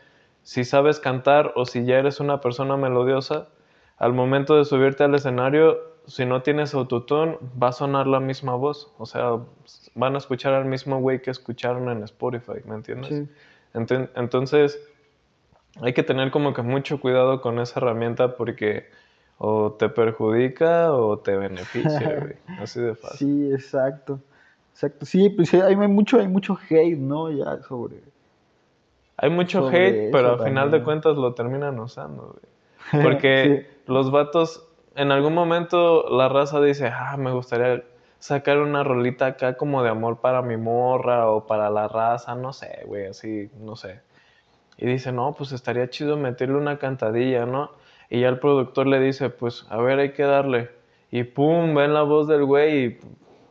si 0.42 0.64
sabes 0.64 1.00
cantar 1.00 1.52
o 1.56 1.64
si 1.64 1.86
ya 1.86 1.98
eres 1.98 2.20
una 2.20 2.42
persona 2.42 2.76
melodiosa, 2.76 3.48
al 3.96 4.12
momento 4.12 4.56
de 4.56 4.66
subirte 4.66 5.02
al 5.04 5.14
escenario, 5.14 5.78
si 6.06 6.24
no 6.24 6.42
tienes 6.42 6.74
autotune, 6.74 7.38
va 7.60 7.68
a 7.68 7.72
sonar 7.72 8.06
la 8.06 8.20
misma 8.20 8.54
voz. 8.54 8.92
O 8.98 9.06
sea, 9.06 9.38
van 9.94 10.14
a 10.14 10.18
escuchar 10.18 10.54
al 10.54 10.64
mismo 10.64 11.00
güey 11.00 11.22
que 11.22 11.30
escucharon 11.30 11.88
en 11.88 12.02
Spotify, 12.04 12.60
¿me 12.64 12.74
entiendes? 12.74 13.08
Sí. 13.08 13.28
Entonces, 14.14 14.80
hay 15.80 15.92
que 15.92 16.02
tener 16.02 16.30
como 16.30 16.52
que 16.52 16.62
mucho 16.62 17.00
cuidado 17.00 17.40
con 17.40 17.58
esa 17.58 17.80
herramienta 17.80 18.36
porque 18.36 18.86
o 19.38 19.72
te 19.72 19.88
perjudica 19.88 20.92
o 20.92 21.18
te 21.18 21.36
beneficia, 21.36 22.20
güey. 22.20 22.34
Así 22.60 22.80
de 22.80 22.94
fácil. 22.94 23.18
Sí, 23.18 23.52
exacto. 23.52 24.20
Exacto. 24.72 25.04
Sí, 25.06 25.28
pues 25.30 25.52
hay 25.54 25.76
mucho, 25.76 26.18
hay 26.18 26.28
mucho 26.28 26.58
hate, 26.70 26.96
¿no? 26.98 27.30
Ya 27.30 27.62
sobre. 27.62 27.96
Hay 29.16 29.30
mucho 29.30 29.62
Sobre 29.62 29.88
hate, 30.06 30.12
pero 30.12 30.32
al 30.34 30.44
final 30.44 30.70
de 30.70 30.82
cuentas 30.82 31.16
lo 31.16 31.34
terminan 31.34 31.78
usando, 31.78 32.34
güey. 32.34 32.52
Porque 33.04 33.66
Sí. 33.68 33.82
los 33.92 34.10
vatos, 34.10 34.66
en 34.96 35.12
algún 35.12 35.34
momento 35.34 36.08
la 36.10 36.28
raza 36.28 36.60
dice, 36.60 36.88
ah, 36.88 37.16
me 37.16 37.32
gustaría 37.32 37.82
sacar 38.18 38.58
una 38.58 38.84
rolita 38.84 39.26
acá 39.26 39.56
como 39.56 39.82
de 39.82 39.90
amor 39.90 40.20
para 40.20 40.42
mi 40.42 40.56
morra 40.56 41.28
o 41.30 41.46
para 41.46 41.70
la 41.70 41.88
raza, 41.88 42.34
no 42.34 42.52
sé, 42.52 42.82
güey, 42.86 43.06
así, 43.06 43.50
no 43.60 43.76
sé. 43.76 44.00
Y 44.78 44.86
dice, 44.86 45.12
no, 45.12 45.34
pues 45.34 45.52
estaría 45.52 45.90
chido 45.90 46.16
meterle 46.16 46.56
una 46.56 46.78
cantadilla, 46.78 47.46
¿no? 47.46 47.72
Y 48.10 48.20
ya 48.20 48.28
el 48.28 48.38
productor 48.40 48.86
le 48.86 49.00
dice, 49.00 49.30
pues, 49.30 49.66
a 49.70 49.78
ver, 49.78 49.98
hay 50.00 50.12
que 50.12 50.24
darle. 50.24 50.70
Y 51.10 51.24
pum, 51.24 51.74
ven 51.74 51.94
la 51.94 52.02
voz 52.02 52.28
del 52.28 52.44
güey 52.44 52.84
y 52.86 53.00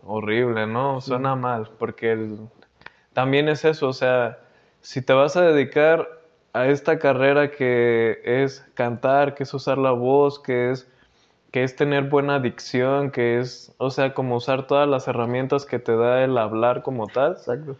horrible, 0.05 0.67
¿no? 0.67 1.01
Suena 1.01 1.35
mal, 1.35 1.69
porque 1.79 2.13
el- 2.13 2.49
también 3.13 3.49
es 3.49 3.65
eso, 3.65 3.89
o 3.89 3.93
sea, 3.93 4.39
si 4.81 5.01
te 5.01 5.13
vas 5.13 5.35
a 5.37 5.41
dedicar 5.43 6.07
a 6.53 6.67
esta 6.67 6.99
carrera 6.99 7.51
que 7.51 8.21
es 8.23 8.61
cantar, 8.73 9.35
que 9.35 9.43
es 9.43 9.53
usar 9.53 9.77
la 9.77 9.91
voz, 9.91 10.39
que 10.39 10.71
es 10.71 10.89
que 11.51 11.63
es 11.63 11.75
tener 11.75 12.05
buena 12.05 12.39
dicción, 12.39 13.11
que 13.11 13.39
es, 13.39 13.73
o 13.77 13.89
sea, 13.89 14.13
como 14.13 14.37
usar 14.37 14.67
todas 14.67 14.87
las 14.87 15.07
herramientas 15.07 15.65
que 15.65 15.79
te 15.79 15.95
da 15.95 16.23
el 16.23 16.37
hablar 16.37 16.81
como 16.81 17.07
tal, 17.07 17.33
Exacto. 17.33 17.75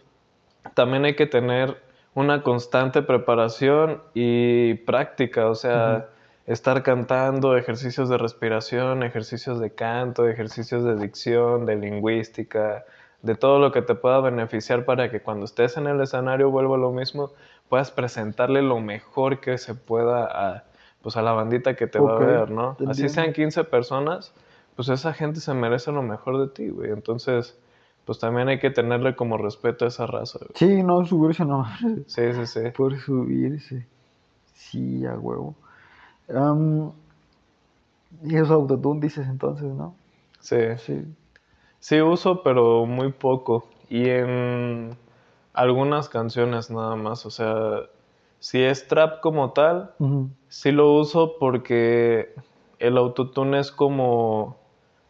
también 0.74 1.04
hay 1.06 1.16
que 1.16 1.26
tener 1.26 1.78
una 2.14 2.42
constante 2.42 3.02
preparación 3.02 4.02
y 4.12 4.74
práctica, 4.74 5.48
o 5.48 5.54
sea, 5.54 6.08
estar 6.46 6.82
cantando, 6.82 7.56
ejercicios 7.56 8.10
de 8.10 8.18
respiración, 8.18 9.02
ejercicios 9.02 9.58
de 9.58 9.70
canto, 9.70 10.28
ejercicios 10.28 10.84
de 10.84 10.96
dicción, 10.96 11.64
de 11.64 11.76
lingüística, 11.76 12.84
de 13.22 13.34
todo 13.36 13.58
lo 13.58 13.72
que 13.72 13.80
te 13.80 13.94
pueda 13.94 14.20
beneficiar 14.20 14.84
para 14.84 15.10
que 15.10 15.20
cuando 15.20 15.46
estés 15.46 15.78
en 15.78 15.86
el 15.86 16.00
escenario, 16.00 16.50
vuelvo 16.50 16.74
a 16.74 16.78
lo 16.78 16.90
mismo, 16.90 17.30
puedas 17.70 17.90
presentarle 17.90 18.60
lo 18.60 18.80
mejor 18.80 19.40
que 19.40 19.56
se 19.56 19.74
pueda 19.74 20.24
a, 20.24 20.64
pues 21.02 21.16
a 21.16 21.22
la 21.22 21.32
bandita 21.32 21.74
que 21.76 21.86
te 21.86 21.98
va 21.98 22.16
a 22.16 22.18
ver, 22.18 22.50
¿no? 22.50 22.76
Así 22.88 23.08
sean 23.08 23.32
15 23.32 23.64
personas, 23.64 24.32
pues 24.76 24.88
esa 24.88 25.12
gente 25.12 25.40
se 25.40 25.52
merece 25.52 25.92
lo 25.92 26.02
mejor 26.02 26.38
de 26.38 26.48
ti, 26.48 26.68
güey. 26.68 26.90
Entonces, 26.90 27.58
pues 28.04 28.18
también 28.18 28.48
hay 28.48 28.58
que 28.58 28.70
tenerle 28.70 29.14
como 29.14 29.36
respeto 29.36 29.84
a 29.84 29.88
esa 29.88 30.06
raza, 30.06 30.38
güey. 30.38 30.52
Sí, 30.54 30.82
no 30.82 31.04
subirse 31.04 31.44
no. 31.44 31.66
Sí, 32.06 32.32
sí, 32.32 32.46
sí. 32.46 32.60
Por 32.76 32.98
subirse. 32.98 33.86
Sí, 34.54 35.04
a 35.04 35.14
huevo. 35.14 35.54
Y 38.24 38.36
eso 38.36 38.54
autotune 38.54 39.00
dices 39.00 39.26
entonces, 39.26 39.72
¿no? 39.74 39.94
Sí. 40.40 40.56
Sí. 40.78 41.04
Sí 41.78 42.00
uso, 42.00 42.42
pero 42.42 42.86
muy 42.86 43.12
poco. 43.12 43.66
Y 43.88 44.08
en 44.08 44.96
algunas 45.52 46.08
canciones 46.08 46.70
nada 46.70 46.96
más. 46.96 47.26
O 47.26 47.30
sea, 47.30 47.80
si 48.42 48.60
es 48.60 48.88
trap 48.88 49.20
como 49.20 49.52
tal, 49.52 49.92
Ujú. 50.00 50.28
sí 50.48 50.72
lo 50.72 50.94
uso 50.94 51.36
porque 51.38 52.34
el 52.80 52.98
autotune 52.98 53.60
es 53.60 53.70
como 53.70 54.56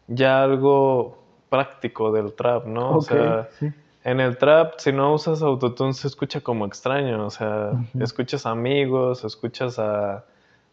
ya 0.07 0.43
algo 0.43 1.17
práctico 1.49 2.11
del 2.11 2.33
trap, 2.33 2.67
¿no? 2.67 2.97
O 2.97 3.01
sea, 3.01 3.49
sí. 3.57 3.71
En 4.03 4.19
el 4.19 4.37
trap, 4.37 4.75
si 4.77 4.91
no 4.91 5.15
usas 5.15 5.41
autotune, 5.41 5.93
se 5.93 6.07
escucha 6.07 6.41
como 6.41 6.67
extraño. 6.67 7.25
O 7.25 7.31
sea, 7.31 7.71
escuchas 7.99 8.45
amigos, 8.45 9.23
escuchas 9.23 9.79
a, 9.79 10.25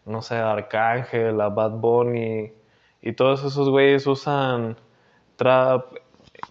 no 0.05 0.21
sé, 0.21 0.35
a 0.37 0.52
Arcángel, 0.52 1.40
a 1.40 1.49
Bad 1.49 1.79
Bunny. 1.79 2.52
Y 3.00 3.12
todos 3.12 3.43
esos 3.43 3.71
güeyes 3.71 4.07
usan 4.07 4.76
trap 5.37 5.95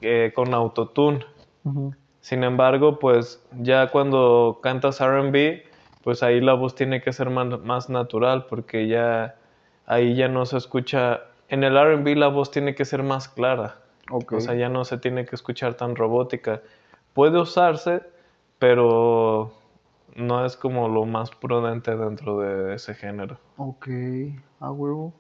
eh, 0.02 0.32
con 0.34 0.56
autotune. 0.56 1.24
Sin 2.22 2.44
embargo, 2.44 2.98
pues 2.98 3.44
ya 3.60 3.92
cuando 3.92 4.60
cantas 4.64 5.02
RB, 5.02 5.69
pues 6.04 6.24
ahí 6.24 6.42
la 6.42 6.54
voz 6.54 6.76
tiene 6.76 7.02
que 7.02 7.14
ser 7.14 7.30
más, 7.30 7.60
más 7.62 7.90
natural 7.90 8.46
porque 8.48 8.88
ya 8.88 9.36
ahí 9.86 10.16
ya 10.16 10.28
no 10.28 10.46
se 10.46 10.58
escucha. 10.58 11.22
En 11.50 11.64
el 11.64 11.76
RB 11.76 12.16
la 12.16 12.28
voz 12.28 12.52
tiene 12.52 12.76
que 12.76 12.86
ser 12.86 13.04
más 13.04 13.28
clara. 13.28 13.78
O 14.12 14.40
sea, 14.40 14.56
ya 14.56 14.70
no 14.70 14.86
se 14.86 14.98
tiene 14.98 15.26
que 15.26 15.36
escuchar 15.36 15.76
tan 15.76 15.96
robótica. 15.96 16.62
Puede 17.14 17.40
usarse, 17.40 18.02
pero 18.58 19.52
no 20.16 20.46
es 20.46 20.56
como 20.56 20.90
lo 20.90 21.06
más 21.06 21.30
prudente 21.32 21.96
dentro 21.96 22.40
de 22.40 22.76
ese 22.76 22.96
género. 22.96 23.38
Ok, 23.58 23.88
a 24.60 24.72
huevo. 24.72 25.14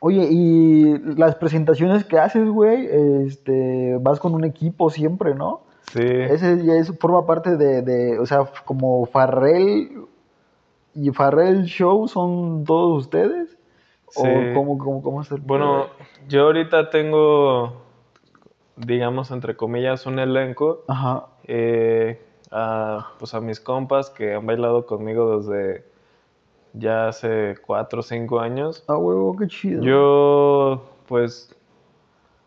Oye, 0.00 0.28
y 0.30 0.98
las 1.16 1.36
presentaciones 1.36 2.04
que 2.04 2.18
haces, 2.18 2.48
güey, 2.48 2.88
este, 3.26 3.96
vas 4.00 4.20
con 4.20 4.34
un 4.34 4.44
equipo 4.44 4.90
siempre, 4.90 5.34
¿no? 5.34 5.62
Sí. 5.92 6.02
Ese 6.02 6.64
ya 6.64 6.74
es, 6.74 6.96
forma 6.98 7.26
parte 7.26 7.56
de, 7.56 7.82
de, 7.82 8.18
o 8.18 8.26
sea, 8.26 8.44
como 8.64 9.06
Farrell 9.06 10.06
y 10.94 11.10
Farrell 11.10 11.64
Show 11.64 12.08
son 12.08 12.64
todos 12.64 13.04
ustedes. 13.04 13.56
¿O 14.14 14.24
cómo, 14.54 14.78
cómo, 14.78 15.02
cómo 15.02 15.22
es 15.22 15.30
el 15.30 15.40
Bueno, 15.40 15.86
yo 16.28 16.44
ahorita 16.44 16.90
tengo, 16.90 17.74
digamos, 18.76 19.30
entre 19.30 19.56
comillas, 19.56 20.06
un 20.06 20.18
elenco. 20.18 20.84
Ajá. 20.88 21.26
Eh, 21.44 22.20
a, 22.50 23.12
pues 23.18 23.34
a 23.34 23.40
mis 23.40 23.60
compas 23.60 24.10
que 24.10 24.34
han 24.34 24.46
bailado 24.46 24.86
conmigo 24.86 25.38
desde 25.38 25.84
ya 26.72 27.08
hace 27.08 27.56
cuatro 27.66 28.00
o 28.00 28.02
cinco 28.02 28.40
años. 28.40 28.84
Ah, 28.88 28.96
huevo, 28.96 29.36
qué 29.36 29.46
chido. 29.46 29.82
Yo, 29.82 30.84
pues, 31.06 31.54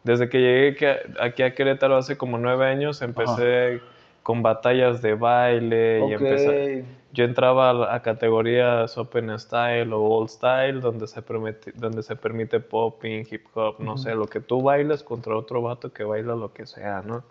desde 0.03 0.29
que 0.29 0.39
llegué 0.39 1.03
aquí 1.19 1.43
a 1.43 1.53
Querétaro 1.53 1.97
hace 1.97 2.17
como 2.17 2.37
nueve 2.37 2.65
años, 2.65 3.01
empecé 3.01 3.81
con 4.23 4.41
batallas 4.41 5.01
de 5.01 5.15
baile 5.15 6.05
y 6.07 6.13
empecé... 6.13 6.85
Yo 7.13 7.25
entraba 7.25 7.93
a, 7.93 8.01
categorías 8.01 8.97
Open 8.97 9.37
Style 9.37 9.91
o 9.91 10.01
Old 10.01 10.29
Style, 10.29 10.79
donde 10.79 11.07
se 11.07 11.21
permite, 11.21 11.73
donde 11.75 12.03
se 12.03 12.15
permite 12.15 12.61
popping, 12.61 13.27
hip 13.29 13.47
hop, 13.53 13.75
no 13.79 13.97
sé, 13.97 14.15
lo 14.15 14.27
que 14.27 14.39
tú 14.39 14.61
bailas 14.61 15.03
contra 15.03 15.35
otro 15.35 15.61
vato 15.61 15.91
que 15.91 16.05
baila 16.05 16.35
lo 16.35 16.53
que 16.53 16.65
sea, 16.65 17.01
¿no? 17.05 17.21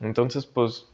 Entonces, 0.00 0.46
pues, 0.46 0.86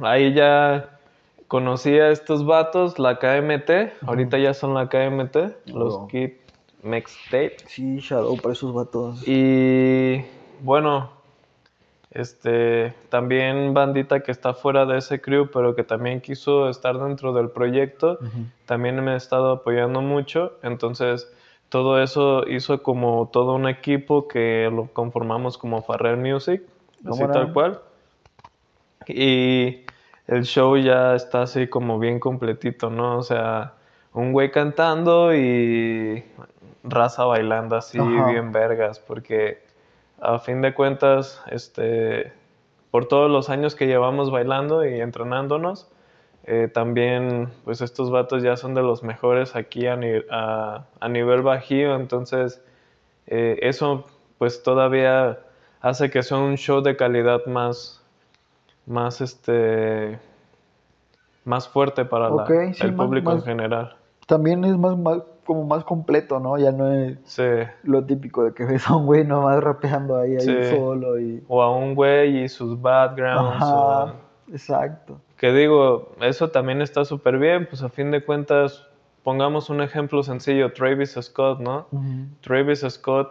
ahí 0.00 0.32
ya 0.32 1.00
conocí 1.48 1.98
a 1.98 2.10
estos 2.10 2.46
vatos, 2.46 3.00
la 3.00 3.18
KMT, 3.18 4.06
ahorita 4.06 4.38
ya 4.38 4.54
son 4.54 4.74
la 4.74 4.88
KMT, 4.88 5.66
los 5.74 6.06
Kid 6.08 6.30
Mex 6.88 7.14
State. 7.26 7.56
Sí, 7.66 7.98
Shadow 7.98 8.36
para 8.36 8.52
esos 8.52 8.74
vatos. 8.74 9.26
Y 9.26 10.24
bueno, 10.60 11.10
este, 12.10 12.94
también 13.10 13.74
bandita 13.74 14.20
que 14.20 14.32
está 14.32 14.54
fuera 14.54 14.86
de 14.86 14.98
ese 14.98 15.20
crew, 15.20 15.50
pero 15.52 15.76
que 15.76 15.84
también 15.84 16.20
quiso 16.20 16.68
estar 16.68 16.98
dentro 16.98 17.32
del 17.32 17.50
proyecto, 17.50 18.18
también 18.66 19.02
me 19.04 19.12
ha 19.12 19.16
estado 19.16 19.52
apoyando 19.52 20.00
mucho, 20.00 20.52
entonces 20.62 21.30
todo 21.68 22.02
eso 22.02 22.48
hizo 22.48 22.82
como 22.82 23.28
todo 23.30 23.54
un 23.54 23.68
equipo 23.68 24.26
que 24.26 24.70
lo 24.72 24.86
conformamos 24.86 25.58
como 25.58 25.82
Farrell 25.82 26.16
Music, 26.16 26.62
así 27.04 27.22
tal 27.30 27.52
cual. 27.52 27.80
Y 29.06 29.84
el 30.26 30.44
show 30.44 30.76
ya 30.78 31.14
está 31.14 31.42
así 31.42 31.66
como 31.66 31.98
bien 31.98 32.20
completito, 32.20 32.88
¿no? 32.90 33.18
O 33.18 33.22
sea, 33.22 33.74
un 34.14 34.32
güey 34.32 34.50
cantando 34.50 35.34
y 35.34 36.24
raza 36.82 37.24
bailando 37.24 37.76
así 37.76 37.98
bien 37.98 38.52
vergas, 38.52 38.98
porque 38.98 39.62
a 40.20 40.38
fin 40.38 40.62
de 40.62 40.74
cuentas, 40.74 41.42
este, 41.50 42.32
por 42.90 43.06
todos 43.06 43.30
los 43.30 43.50
años 43.50 43.74
que 43.74 43.86
llevamos 43.86 44.30
bailando 44.30 44.84
y 44.84 45.00
entrenándonos, 45.00 45.90
eh, 46.44 46.68
también, 46.72 47.50
pues 47.64 47.82
estos 47.82 48.10
vatos 48.10 48.42
ya 48.42 48.56
son 48.56 48.74
de 48.74 48.82
los 48.82 49.02
mejores 49.02 49.54
aquí 49.54 49.86
a, 49.86 49.98
a, 51.00 51.08
nivel 51.08 51.42
bajío, 51.42 51.94
entonces 51.94 52.62
eh, 53.26 53.58
eso 53.62 54.06
pues 54.38 54.62
todavía 54.62 55.40
hace 55.80 56.10
que 56.10 56.22
sea 56.22 56.38
un 56.38 56.56
show 56.56 56.80
de 56.80 56.96
calidad 56.96 57.44
más, 57.46 58.02
más 58.86 59.20
este 59.20 60.18
más 61.44 61.68
fuerte 61.68 62.04
para 62.04 62.28
el 62.28 62.94
público 62.94 63.32
en 63.32 63.42
general. 63.42 63.96
También 64.26 64.64
es 64.64 64.76
más, 64.76 64.96
como 65.48 65.64
más 65.64 65.82
completo, 65.82 66.40
¿no? 66.40 66.58
Ya 66.58 66.72
no 66.72 66.92
es 66.92 67.40
lo 67.82 68.04
típico 68.04 68.44
de 68.44 68.52
que 68.52 68.66
ves 68.66 68.86
a 68.86 68.96
un 68.96 69.06
güey 69.06 69.24
nomás 69.24 69.64
rapeando 69.64 70.18
ahí, 70.18 70.36
ahí 70.36 70.76
solo 70.76 71.18
y... 71.18 71.42
O 71.48 71.62
a 71.62 71.74
un 71.74 71.94
güey 71.94 72.44
y 72.44 72.48
sus 72.50 72.78
backgrounds. 72.78 74.12
exacto. 74.52 75.18
Que 75.38 75.50
digo, 75.54 76.12
eso 76.20 76.50
también 76.50 76.82
está 76.82 77.06
súper 77.06 77.38
bien, 77.38 77.66
pues 77.66 77.82
a 77.82 77.88
fin 77.88 78.10
de 78.10 78.22
cuentas, 78.22 78.86
pongamos 79.22 79.70
un 79.70 79.80
ejemplo 79.80 80.22
sencillo, 80.22 80.70
Travis 80.74 81.16
Scott, 81.18 81.60
¿no? 81.60 81.86
Travis 82.42 82.84
Scott 82.86 83.30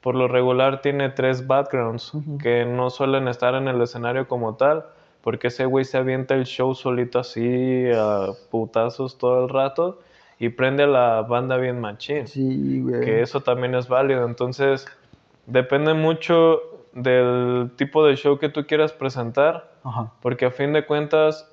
por 0.00 0.16
lo 0.16 0.26
regular 0.26 0.82
tiene 0.82 1.10
tres 1.10 1.46
backgrounds 1.46 2.14
que 2.42 2.64
no 2.64 2.90
suelen 2.90 3.28
estar 3.28 3.54
en 3.54 3.68
el 3.68 3.80
escenario 3.80 4.26
como 4.26 4.56
tal, 4.56 4.86
porque 5.22 5.46
ese 5.46 5.66
güey 5.66 5.84
se 5.84 5.98
avienta 5.98 6.34
el 6.34 6.46
show 6.46 6.74
solito 6.74 7.20
así 7.20 7.84
a 7.94 8.30
putazos 8.50 9.18
todo 9.18 9.44
el 9.44 9.48
rato 9.48 10.00
y 10.38 10.48
prende 10.50 10.86
la 10.86 11.22
banda 11.22 11.56
bien 11.56 11.80
machín. 11.80 12.26
Sí, 12.26 12.80
güey. 12.80 13.00
Que 13.00 13.22
eso 13.22 13.40
también 13.40 13.74
es 13.74 13.88
válido. 13.88 14.24
Entonces, 14.26 14.86
depende 15.46 15.94
mucho 15.94 16.60
del 16.92 17.72
tipo 17.76 18.06
de 18.06 18.16
show 18.16 18.38
que 18.38 18.48
tú 18.48 18.66
quieras 18.66 18.92
presentar, 18.92 19.72
porque 20.22 20.46
a 20.46 20.50
fin 20.50 20.72
de 20.72 20.86
cuentas, 20.86 21.50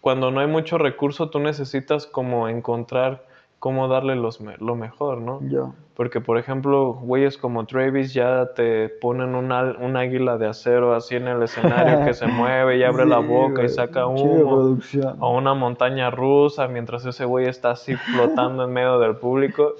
cuando 0.00 0.30
no 0.30 0.40
hay 0.40 0.46
mucho 0.46 0.78
recurso, 0.78 1.28
tú 1.28 1.40
necesitas 1.40 2.06
como 2.06 2.48
encontrar 2.48 3.25
cómo 3.58 3.88
darle 3.88 4.16
los 4.16 4.40
lo 4.40 4.76
mejor, 4.76 5.18
¿no? 5.18 5.40
Ya. 5.42 5.72
Porque, 5.94 6.20
por 6.20 6.36
ejemplo, 6.36 6.92
güeyes 6.92 7.38
como 7.38 7.64
Travis 7.64 8.12
ya 8.12 8.52
te 8.54 8.90
ponen 8.90 9.34
un 9.34 9.96
águila 9.96 10.36
de 10.36 10.46
acero 10.46 10.94
así 10.94 11.16
en 11.16 11.26
el 11.26 11.42
escenario 11.42 12.04
que 12.04 12.12
se 12.12 12.26
mueve 12.26 12.76
y 12.76 12.82
abre 12.82 13.06
la 13.06 13.18
boca 13.18 13.64
y 13.64 13.68
saca 13.70 14.06
humo. 14.06 14.78
O 15.20 15.36
una 15.36 15.54
montaña 15.54 16.10
rusa 16.10 16.68
mientras 16.68 17.06
ese 17.06 17.24
güey 17.24 17.46
está 17.46 17.70
así 17.70 17.96
flotando 17.96 18.64
en 18.64 18.72
medio 18.74 18.98
del 18.98 19.16
público. 19.16 19.72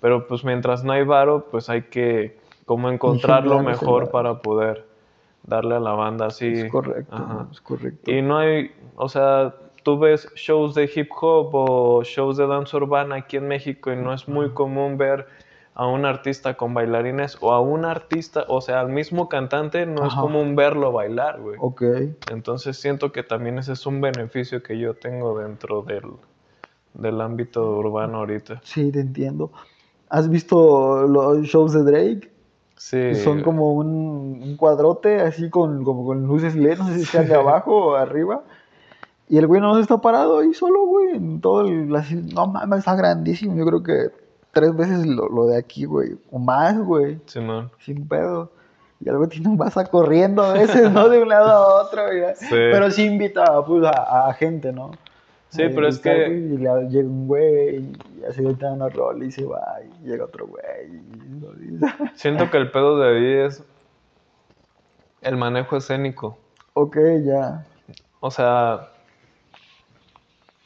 Pero 0.00 0.26
pues 0.26 0.42
mientras 0.42 0.84
no 0.84 0.92
hay 0.92 1.04
varo, 1.04 1.46
pues 1.50 1.68
hay 1.68 1.82
que 1.82 2.38
como 2.64 2.90
encontrar 2.90 3.46
lo 3.46 3.62
mejor 3.62 4.10
para 4.10 4.40
poder 4.40 4.86
darle 5.42 5.74
a 5.74 5.80
la 5.80 5.92
banda 5.92 6.26
así. 6.26 6.46
Es 6.46 6.70
correcto, 6.70 7.48
es 7.50 7.60
correcto. 7.60 8.10
Y 8.10 8.22
no 8.22 8.38
hay, 8.38 8.70
o 8.96 9.08
sea, 9.08 9.54
tú 9.88 9.98
ves 9.98 10.28
shows 10.34 10.74
de 10.74 10.84
hip 10.94 11.08
hop 11.18 11.48
o 11.54 12.04
shows 12.04 12.36
de 12.36 12.46
danza 12.46 12.76
urbana 12.76 13.16
aquí 13.16 13.38
en 13.38 13.48
México 13.48 13.90
y 13.90 13.96
no 13.96 14.12
es 14.12 14.28
muy 14.28 14.50
común 14.50 14.98
ver 14.98 15.26
a 15.72 15.86
un 15.86 16.04
artista 16.04 16.58
con 16.58 16.74
bailarines 16.74 17.38
o 17.40 17.52
a 17.52 17.60
un 17.62 17.86
artista, 17.86 18.44
o 18.48 18.60
sea, 18.60 18.80
al 18.80 18.90
mismo 18.90 19.30
cantante, 19.30 19.86
no 19.86 20.06
es 20.06 20.12
común 20.12 20.56
verlo 20.56 20.92
bailar, 20.92 21.40
güey. 21.40 21.56
Ok. 21.58 21.82
Entonces 22.30 22.76
siento 22.76 23.12
que 23.12 23.22
también 23.22 23.58
ese 23.58 23.72
es 23.72 23.86
un 23.86 24.02
beneficio 24.02 24.62
que 24.62 24.78
yo 24.78 24.92
tengo 24.92 25.38
dentro 25.38 25.80
del, 25.80 26.04
del 26.92 27.18
ámbito 27.22 27.78
urbano 27.78 28.18
ahorita. 28.18 28.60
Sí, 28.64 28.92
te 28.92 29.00
entiendo. 29.00 29.52
¿Has 30.10 30.28
visto 30.28 31.06
los 31.06 31.46
shows 31.46 31.72
de 31.72 31.82
Drake? 31.82 32.30
Sí. 32.76 33.14
Son 33.14 33.40
como 33.42 33.72
un, 33.72 34.54
cuadrote 34.58 35.22
así 35.22 35.48
con, 35.48 35.82
como 35.82 36.04
con 36.04 36.26
luces 36.26 36.54
LED, 36.54 36.76
no 36.76 36.88
sé 36.88 36.96
si 36.96 37.02
están 37.04 37.26
de 37.26 37.36
abajo 37.36 37.86
o 37.86 37.94
arriba. 37.94 38.44
Y 39.28 39.36
el 39.36 39.46
güey 39.46 39.60
no 39.60 39.78
está 39.78 40.00
parado 40.00 40.38
ahí 40.38 40.54
solo, 40.54 40.86
güey, 40.86 41.16
en 41.16 41.40
todo 41.40 41.60
el... 41.62 41.88
No 42.34 42.46
mames, 42.46 42.80
está 42.80 42.94
grandísimo. 42.94 43.56
Yo 43.56 43.66
creo 43.66 43.82
que 43.82 44.10
tres 44.52 44.74
veces 44.74 45.06
lo, 45.06 45.46
de 45.46 45.58
aquí, 45.58 45.84
güey. 45.84 46.16
O 46.30 46.38
más, 46.38 46.78
güey. 46.78 47.18
Sí, 47.26 47.40
man. 47.40 47.70
Sin 47.78 48.08
pedo. 48.08 48.50
Y 49.00 49.08
algo 49.08 49.28
tiene 49.28 49.48
un 49.48 49.58
vaso 49.58 49.82
corriendo 49.90 50.42
a 50.42 50.54
veces, 50.54 50.90
¿no? 50.90 51.08
De 51.08 51.22
un 51.22 51.28
lado 51.28 51.50
a 51.50 51.82
otro, 51.82 52.06
güey. 52.06 52.34
Sí. 52.36 52.48
Pero 52.50 52.90
sí 52.90 53.04
invita, 53.04 53.64
pues, 53.64 53.84
a, 53.84 54.32
gente, 54.32 54.72
¿no? 54.72 54.92
Sí, 55.50 55.62
pero 55.74 55.88
es 55.88 55.98
que... 55.98 56.28
Y 56.28 56.56
le, 56.56 56.88
llega 56.88 57.08
un 57.08 57.26
güey 57.26 57.78
y 57.78 58.24
así 58.28 58.42
le 58.42 58.54
da 58.54 58.72
una 58.72 58.88
rol 58.88 59.22
y 59.22 59.30
se 59.30 59.44
va. 59.44 59.76
Y 59.82 60.08
llega 60.08 60.24
otro 60.24 60.46
güey 60.46 60.64
y... 60.96 61.80
Siento 62.14 62.50
que 62.50 62.56
el 62.56 62.70
pedo 62.70 62.98
de 62.98 63.08
ahí 63.08 63.46
es 63.46 63.62
el 65.20 65.36
manejo 65.36 65.76
escénico. 65.76 66.38
Ok, 66.74 66.96
ya. 67.24 67.66
O 68.20 68.30
sea, 68.30 68.88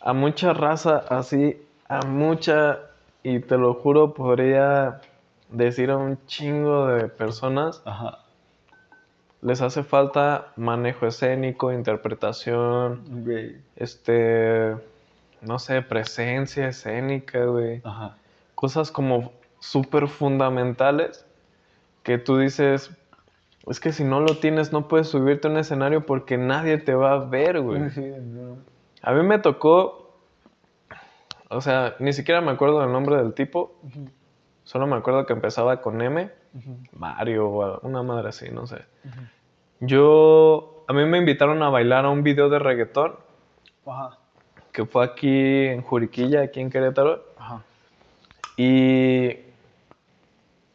a 0.03 0.13
mucha 0.13 0.53
raza 0.53 1.05
así, 1.09 1.61
a 1.89 2.03
mucha, 2.07 2.81
y 3.23 3.41
te 3.41 3.57
lo 3.57 3.75
juro, 3.75 4.15
podría 4.15 5.01
decir 5.51 5.91
a 5.91 5.97
un 5.97 6.19
chingo 6.27 6.87
de 6.87 7.09
personas 7.09 7.83
les 9.43 9.61
hace 9.61 9.83
falta 9.83 10.53
manejo 10.57 11.07
escénico, 11.07 11.73
interpretación, 11.73 13.03
este, 13.77 14.77
no 15.43 15.59
sé, 15.59 15.83
presencia 15.83 16.69
escénica, 16.69 17.45
güey. 17.45 17.81
Ajá. 17.85 18.17
Cosas 18.55 18.93
como 18.93 19.33
súper 19.59 20.07
fundamentales 20.07 21.27
que 22.05 22.19
tú 22.19 22.39
dices, 22.39 22.91
es 23.69 23.81
que 23.81 23.93
si 23.93 24.05
no 24.05 24.21
lo 24.21 24.39
tienes 24.39 24.73
no 24.73 24.87
puedes 24.87 25.09
subirte 25.09 25.49
a 25.49 25.51
un 25.51 25.57
escenario 25.57 26.07
porque 26.07 26.39
nadie 26.39 26.79
te 26.79 26.95
va 26.95 27.13
a 27.13 27.19
ver, 27.19 27.61
güey. 27.61 27.91
Sí, 27.91 28.13
no. 28.21 28.72
A 29.03 29.13
mí 29.13 29.23
me 29.23 29.39
tocó, 29.39 30.17
o 31.49 31.61
sea, 31.61 31.97
ni 31.99 32.13
siquiera 32.13 32.41
me 32.41 32.53
acuerdo 32.53 32.81
del 32.81 32.93
nombre 32.93 33.17
del 33.17 33.35
tipo, 33.35 33.75
solo 34.65 34.87
me 34.87 34.97
acuerdo 34.97 35.27
que 35.27 35.33
empezaba 35.33 35.81
con 35.81 36.01
M, 36.01 36.31
Mario 36.93 37.49
o 37.49 37.81
una 37.81 38.03
madre 38.03 38.29
así, 38.29 38.49
no 38.51 38.67
sé. 38.67 38.85
Yo, 39.81 40.85
a 40.87 40.93
mí 40.93 41.05
me 41.05 41.19
invitaron 41.19 41.63
a 41.63 41.69
bailar 41.69 42.05
a 42.05 42.11
un 42.11 42.23
video 42.23 42.49
de 42.49 42.61
reggaetón 42.61 43.17
Ajá. 43.87 44.19
que 44.71 44.87
fue 44.87 45.05
aquí 45.05 45.67
en 45.67 45.83
Juriquilla, 45.83 46.43
aquí 46.43 46.61
en 46.61 46.71
Querétaro. 46.71 47.25
Ajá. 47.37 47.63
Y 48.57 49.52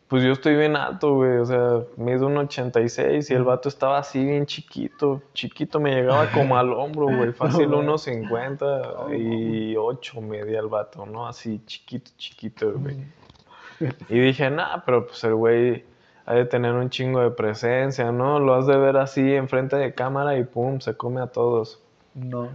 pues 0.07 0.23
yo 0.23 0.31
estoy 0.31 0.55
bien 0.55 0.75
alto, 0.75 1.15
güey. 1.15 1.37
O 1.37 1.45
sea, 1.45 1.81
mido 1.97 2.27
un 2.27 2.37
86 2.37 3.29
y 3.29 3.33
el 3.33 3.43
vato 3.43 3.67
estaba 3.67 3.97
así 3.97 4.23
bien 4.23 4.45
chiquito. 4.45 5.21
Chiquito, 5.33 5.79
me 5.79 5.93
llegaba 5.93 6.31
como 6.31 6.57
al 6.57 6.71
hombro, 6.71 7.05
güey. 7.17 7.33
Fácil 7.33 7.73
unos 7.73 8.03
50 8.03 8.81
y 9.17 9.75
8 9.75 10.21
medía 10.21 10.59
el 10.59 10.67
vato, 10.67 11.05
¿no? 11.05 11.27
Así 11.27 11.61
chiquito, 11.65 12.11
chiquito, 12.17 12.71
güey. 12.73 12.97
Y 14.09 14.19
dije, 14.19 14.49
nah, 14.49 14.81
pero 14.85 15.05
pues 15.05 15.23
el 15.23 15.35
güey 15.35 15.83
ha 16.25 16.33
de 16.33 16.45
tener 16.45 16.73
un 16.73 16.89
chingo 16.89 17.21
de 17.21 17.31
presencia, 17.31 18.11
¿no? 18.11 18.39
Lo 18.39 18.55
has 18.55 18.65
de 18.65 18.77
ver 18.77 18.97
así 18.97 19.33
enfrente 19.33 19.75
de 19.75 19.93
cámara 19.93 20.37
y 20.37 20.43
pum, 20.43 20.79
se 20.79 20.95
come 20.95 21.21
a 21.21 21.27
todos. 21.27 21.81
No. 22.13 22.49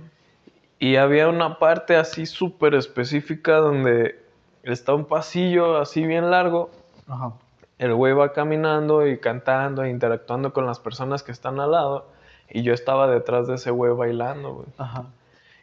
Y 0.78 0.96
había 0.96 1.28
una 1.28 1.58
parte 1.58 1.96
así 1.96 2.26
súper 2.26 2.74
específica 2.74 3.58
donde 3.58 4.18
está 4.62 4.94
un 4.94 5.04
pasillo 5.04 5.76
así 5.76 6.04
bien 6.06 6.30
largo. 6.30 6.70
Ajá. 7.08 7.32
El 7.78 7.94
güey 7.94 8.12
va 8.12 8.32
caminando 8.32 9.06
y 9.06 9.18
cantando 9.18 9.82
e 9.82 9.90
interactuando 9.90 10.52
con 10.52 10.66
las 10.66 10.78
personas 10.78 11.22
que 11.22 11.32
están 11.32 11.58
al 11.60 11.72
lado. 11.72 12.06
Y 12.48 12.62
yo 12.62 12.74
estaba 12.74 13.08
detrás 13.08 13.46
de 13.48 13.54
ese 13.54 13.70
güey 13.70 13.92
bailando, 13.92 14.54
güey. 14.54 14.66
Ajá. 14.78 15.06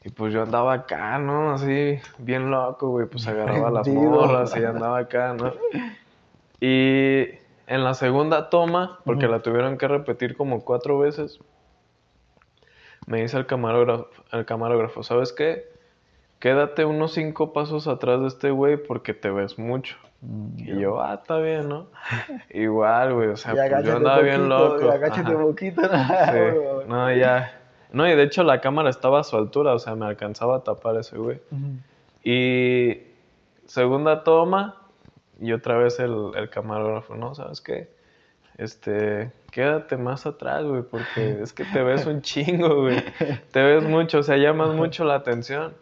Y 0.04 0.10
pues 0.10 0.34
yo 0.34 0.44
andaba 0.44 0.74
acá, 0.74 1.20
¿no? 1.20 1.52
Así, 1.52 2.00
bien 2.18 2.52
loco, 2.52 2.90
güey. 2.90 3.06
Pues 3.06 3.28
agarraba 3.28 3.70
las 3.70 3.88
morras 3.88 4.56
y 4.56 4.64
andaba 4.64 5.00
acá, 5.00 5.34
¿no? 5.34 5.54
Y 6.62 7.26
en 7.68 7.84
la 7.84 7.94
segunda 7.94 8.50
toma, 8.50 9.00
porque 9.06 9.28
la 9.28 9.42
tuvieron 9.42 9.78
que 9.78 9.88
repetir 9.88 10.36
como 10.36 10.66
cuatro 10.66 10.98
veces, 11.00 11.40
me 13.06 13.22
dice 13.22 13.38
el 13.38 13.46
camarógrafo, 13.46 14.08
el 14.32 14.46
camarógrafo, 14.46 15.04
¿sabes 15.04 15.34
qué? 15.34 15.70
Quédate 16.40 16.86
unos 16.86 17.14
cinco 17.14 17.54
pasos 17.54 17.88
atrás 17.88 18.22
de 18.22 18.28
este 18.28 18.52
güey 18.52 18.78
porque 18.78 19.14
te 19.14 19.30
ves 19.30 19.60
mucho. 19.60 19.98
Y 20.58 20.80
yo, 20.80 21.02
ah, 21.02 21.16
está 21.16 21.38
bien, 21.38 21.70
¿no? 21.70 21.88
Igual, 22.50 23.14
güey, 23.14 23.30
o 23.30 23.38
sea, 23.38 23.54
pues 23.54 23.86
yo 23.86 23.96
andaba 23.96 24.20
bien 24.20 24.50
loco. 24.50 24.92
agáchate 24.92 25.32
Ajá. 25.32 25.42
poquito. 25.42 25.82
Sí, 25.82 25.88
no, 26.88 27.14
ya. 27.14 27.56
No, 27.92 28.08
y 28.08 28.16
de 28.16 28.24
hecho 28.24 28.44
la 28.44 28.62
cámara 28.62 28.90
estaba 28.90 29.22
a 29.22 29.24
su 29.24 29.38
altura, 29.38 29.74
o 29.74 29.80
sea, 29.80 29.96
me 29.96 30.06
alcanzaba 30.06 30.58
a 30.58 30.64
tapar 30.64 30.98
ese 30.98 31.18
güey. 31.18 31.40
Y 32.24 33.02
segunda 33.66 34.24
toma, 34.24 34.76
y 35.40 35.54
otra 35.54 35.78
vez 35.78 36.00
el, 36.00 36.32
el 36.36 36.50
camarógrafo, 36.50 37.16
¿no? 37.16 37.34
¿Sabes 37.34 37.62
qué? 37.62 37.90
Este, 38.58 39.32
quédate 39.52 39.96
más 39.96 40.26
atrás, 40.26 40.66
güey, 40.66 40.82
porque 40.84 41.40
es 41.42 41.54
que 41.54 41.64
te 41.64 41.82
ves 41.82 42.06
un 42.06 42.22
chingo, 42.22 42.82
güey. 42.82 43.02
Te 43.52 43.64
ves 43.64 43.84
mucho, 43.84 44.20
o 44.20 44.24
sea, 44.24 44.36
llamas 44.36 44.76
mucho 44.76 45.06
la 45.06 45.16
atención. 45.16 45.74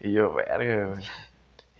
Y 0.00 0.12
yo, 0.12 0.32
verga, 0.32 0.86
güey. 0.86 1.04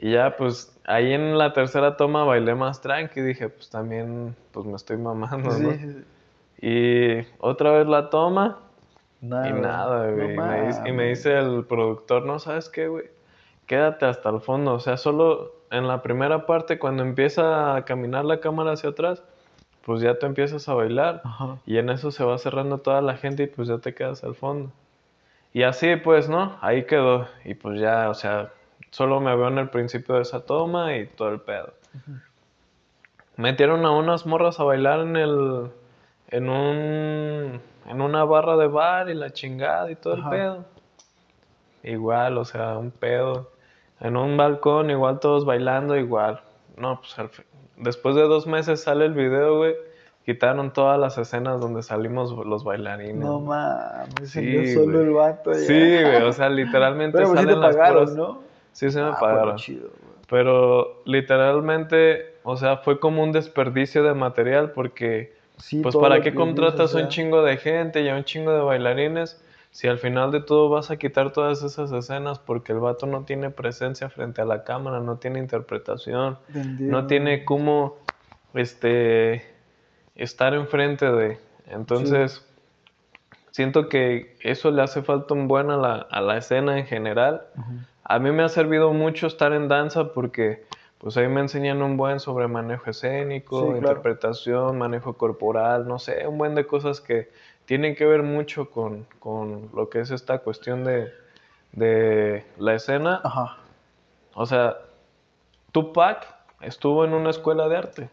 Y 0.03 0.11
ya, 0.13 0.37
pues, 0.37 0.77
ahí 0.85 1.13
en 1.13 1.39
la 1.39 1.53
tercera 1.53 1.97
toma 1.97 2.25
bailé 2.25 2.57
más 2.57 2.81
tranqui, 2.81 3.21
dije, 3.21 3.49
pues 3.49 3.71
también, 3.71 4.35
pues 4.51 4.67
me 4.67 4.75
estoy 4.75 4.97
mamando, 4.97 5.51
Sí, 5.53 5.63
¿no? 5.63 6.03
Y 6.61 7.25
otra 7.39 7.71
vez 7.71 7.87
la 7.87 8.11
toma, 8.11 8.59
Nada, 9.21 9.49
y 9.49 9.53
nada, 9.53 10.07
No 10.09 10.15
güey. 10.17 10.35
y, 10.35 10.37
me 10.37 10.67
dice, 10.67 10.81
y 10.81 10.91
me 10.91 11.05
mames. 11.05 11.19
dice 11.19 11.39
el 11.39 11.65
productor, 11.67 12.27
no, 12.27 12.41
¿sabes 12.41 12.69
qué, 12.69 12.89
güey? 12.89 13.05
Quédate 13.67 14.05
hasta 14.07 14.29
el 14.31 14.41
fondo. 14.41 14.75
O 14.75 14.81
sea, 14.81 14.97
solo 14.97 15.53
en 15.71 15.87
la 15.87 16.03
primera 16.03 16.47
parte, 16.47 16.81
cuando 16.81 17.05
empieza 17.05 17.77
a 17.77 17.85
caminar 17.85 18.25
la 18.25 18.41
cámara 18.41 18.73
hacia 18.73 18.91
atrás, 18.91 19.23
pues 19.85 20.01
ya 20.01 20.19
tú 20.19 20.27
empiezas 20.27 20.69
a 20.69 20.75
bailar. 20.75 21.21
Ajá. 21.25 21.59
Y 21.65 21.79
en 21.79 21.89
eso 21.91 22.11
se 22.11 22.25
va 22.25 22.37
cerrando 22.39 22.79
toda 22.79 23.01
la 23.03 23.17
gente 23.17 23.45
y 23.45 23.47
pues 23.47 23.69
ya 23.69 23.79
te 23.79 23.95
quedas 23.95 24.25
al 24.25 24.35
fondo. 24.35 24.71
Y 25.53 25.63
así, 25.63 25.95
pues, 25.97 26.29
¿no? 26.29 26.57
Ahí 26.61 26.85
quedó. 26.87 27.29
Y 27.45 27.55
pues 27.55 27.81
ya, 27.81 28.11
o 28.11 28.15
sea, 28.15 28.51
solo 28.93 29.21
me 29.21 29.35
veo 29.35 29.49
en 29.49 29.59
el 29.59 29.69
principio 29.71 30.15
de 30.15 30.23
esa 30.23 30.47
toma 30.47 30.97
y 30.97 31.07
todo 31.07 31.31
el 31.31 31.41
pedo. 31.41 31.73
Metieron 33.37 33.85
a 33.87 33.91
unas 33.91 34.27
morras 34.27 34.61
a 34.61 34.65
bailar 34.65 35.01
en 35.01 35.17
el. 35.17 35.71
en 36.29 36.49
un. 36.49 37.61
en 37.89 38.01
una 38.01 38.25
barra 38.25 38.57
de 38.57 38.67
bar 38.69 39.09
y 39.09 39.15
la 39.15 39.31
chingada 39.31 39.91
y 39.91 39.97
todo 39.97 40.15
el 40.15 40.25
pedo. 40.29 40.65
Igual, 41.83 42.39
o 42.39 42.45
sea, 42.45 42.79
un 42.79 42.91
pedo. 42.91 43.51
En 44.01 44.17
un 44.17 44.37
balcón, 44.37 44.91
igual 44.91 45.19
todos 45.21 45.45
bailando, 45.45 45.97
igual. 45.97 46.41
No, 46.77 47.01
pues 47.01 47.19
al 47.19 47.29
fin- 47.31 47.45
después 47.77 48.15
de 48.17 48.23
dos 48.23 48.47
meses 48.47 48.83
sale 48.83 49.05
el 49.07 49.15
video, 49.15 49.57
güey. 49.59 49.75
Quitaron 50.25 50.73
todas 50.73 51.01
las 51.01 51.19
escenas 51.19 51.61
donde 51.61 51.83
salimos 51.83 52.31
los 52.47 52.63
bailarines. 52.63 53.17
No 53.25 53.41
mames, 53.41 54.31
Sí, 54.31 54.55
salió 54.55 54.75
solo 54.85 55.01
el 55.01 55.11
vato. 55.11 55.53
ya. 55.53 55.59
Sí, 55.59 55.75
güey, 56.03 56.23
o 56.23 56.33
sea, 56.33 56.49
literalmente 56.51 57.17
Pero 57.19 57.29
sí 57.31 57.35
te 57.35 57.41
salen 57.43 57.61
las 57.61 57.77
pagaron, 57.77 58.05
puras- 58.05 58.17
¿no? 58.17 58.52
Sí, 58.73 58.91
sí 58.91 58.99
me 58.99 59.05
Ah, 59.05 59.55
chido. 59.57 59.91
Pero 60.29 61.03
literalmente, 61.05 62.37
o 62.43 62.57
sea, 62.57 62.79
fue 62.79 62.99
como 62.99 63.23
un 63.23 63.33
desperdicio 63.33 64.03
de 64.03 64.15
material 64.15 64.73
porque, 64.73 65.35
Sí, 65.59 65.81
pues, 65.83 65.95
¿para 65.95 66.21
qué 66.21 66.35
contratas 66.35 66.95
o 66.95 66.97
sea, 66.97 67.05
un 67.05 67.09
chingo 67.09 67.43
de 67.43 67.57
gente 67.57 68.03
y 68.03 68.09
a 68.09 68.17
un 68.17 68.25
chingo 68.25 68.53
de 68.53 68.61
bailarines 68.63 69.41
si 69.73 69.89
al 69.89 69.99
final 69.99 70.31
de 70.31 70.41
todo 70.41 70.69
vas 70.69 70.91
a 70.91 70.99
quitar 70.99 71.33
todas 71.33 71.63
esas 71.63 71.91
escenas 71.93 72.39
porque 72.39 72.73
el 72.73 72.79
vato 72.79 73.07
no 73.07 73.25
tiene 73.25 73.51
presencia 73.51 74.11
frente 74.11 74.43
a 74.43 74.45
la 74.45 74.65
cámara, 74.65 75.01
no 75.01 75.17
tiene 75.17 75.39
interpretación, 75.39 76.39
entendido. 76.49 76.91
no 76.91 77.07
tiene 77.07 77.45
cómo, 77.45 77.97
este, 78.55 79.43
estar 80.15 80.53
enfrente 80.55 81.11
de... 81.11 81.39
Entonces, 81.69 82.47
siento 83.51 83.89
que 83.89 84.37
eso 84.41 84.71
le 84.71 84.83
hace 84.83 85.03
falta 85.03 85.33
un 85.33 85.49
buen 85.49 85.71
a 85.71 85.79
la, 85.79 85.95
a 85.95 86.21
la 86.21 86.37
escena 86.37 86.79
en 86.79 86.85
general. 86.85 87.43
A 88.05 88.19
mí 88.19 88.31
me 88.33 88.43
ha 88.43 88.49
servido 88.49 88.93
mucho 88.93 89.27
estar 89.27 89.53
en 89.53 89.69
danza 89.69 90.13
porque 90.13 90.65
pues 90.99 91.17
ahí 91.17 91.29
me 91.29 91.41
enseñan 91.41 91.83
un 91.83 91.97
buen 91.97 92.21
sobre 92.21 92.47
manejo 92.47 92.91
escénico, 92.91 93.59
Sí, 93.59 93.65
claro. 93.65 93.79
interpretación, 93.79 94.79
manejo 94.79 95.15
corporal, 95.15 95.87
no 95.89 95.99
sé, 95.99 96.27
un 96.29 96.39
buen 96.39 96.55
de 96.55 96.67
cosas 96.67 97.01
que 97.01 97.31
tienen 97.65 97.95
que 97.97 98.05
ver 98.07 98.23
mucho 98.23 98.71
con, 98.71 99.07
con 99.19 99.71
lo 99.75 99.89
que 99.89 100.01
es 100.01 100.11
esta 100.11 100.39
cuestión 100.39 100.85
de, 100.85 101.13
de 101.73 102.45
la 102.59 102.75
escena. 102.75 103.21
Ajá. 103.25 103.57
O 104.35 104.47
sea, 104.47 104.77
Tupac 105.73 106.27
estuvo 106.61 107.05
en 107.05 107.15
una 107.15 107.31
escuela 107.31 107.69
de 107.69 107.77
arte. 107.77 108.11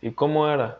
¿Y 0.00 0.12
cómo 0.12 0.48
era? 0.48 0.78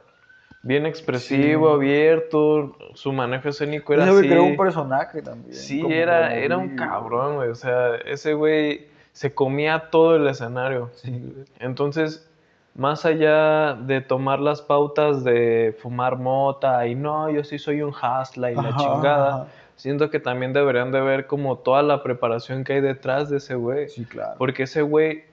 Bien 0.67 0.85
expresivo, 0.85 1.69
Sí. 1.69 1.75
abierto, 1.77 2.77
su 2.95 3.13
manejo 3.13 3.49
escénico 3.49 3.93
era 3.95 4.05
Ese 4.09 4.19
así. 4.19 4.29
creó 4.29 4.45
un 4.45 4.57
personaje 4.57 5.23
también. 5.23 5.55
Sí, 5.55 5.81
era, 5.89 6.35
era 6.35 6.57
un 6.57 6.75
cabrón, 6.77 7.37
güey. 7.37 7.51
O 7.51 7.55
sea, 7.55 7.95
ese 8.05 8.35
güey 8.35 8.89
se 9.13 9.33
comía 9.33 9.91
todo 9.91 10.17
el 10.17 10.27
escenario. 10.27 10.91
Sí. 10.95 11.35
Entonces, 11.61 12.29
más 12.75 13.07
allá 13.07 13.75
de 13.75 14.01
tomar 14.01 14.41
las 14.41 14.61
pautas 14.61 15.23
de 15.23 15.77
fumar 15.81 16.17
mota 16.17 16.85
y 16.89 16.95
no, 16.97 17.31
yo 17.31 17.45
sí 17.45 17.59
soy 17.59 17.81
un 17.83 17.91
hustler 17.91 18.53
y 18.53 18.57
la 18.57 18.77
chingada, 18.77 19.29
ajá. 19.29 19.47
siento 19.77 20.11
que 20.11 20.19
también 20.21 20.53
deberían 20.53 20.91
de 20.91 21.01
ver 21.01 21.27
como 21.29 21.59
toda 21.59 21.83
la 21.83 22.03
preparación 22.03 22.65
que 22.65 22.73
hay 22.75 22.81
detrás 22.81 23.31
de 23.31 23.37
ese 23.39 23.55
güey. 23.55 23.89
Sí, 23.89 24.05
claro. 24.05 24.35
Porque 24.37 24.65
ese 24.65 24.83
güey, 24.83 25.25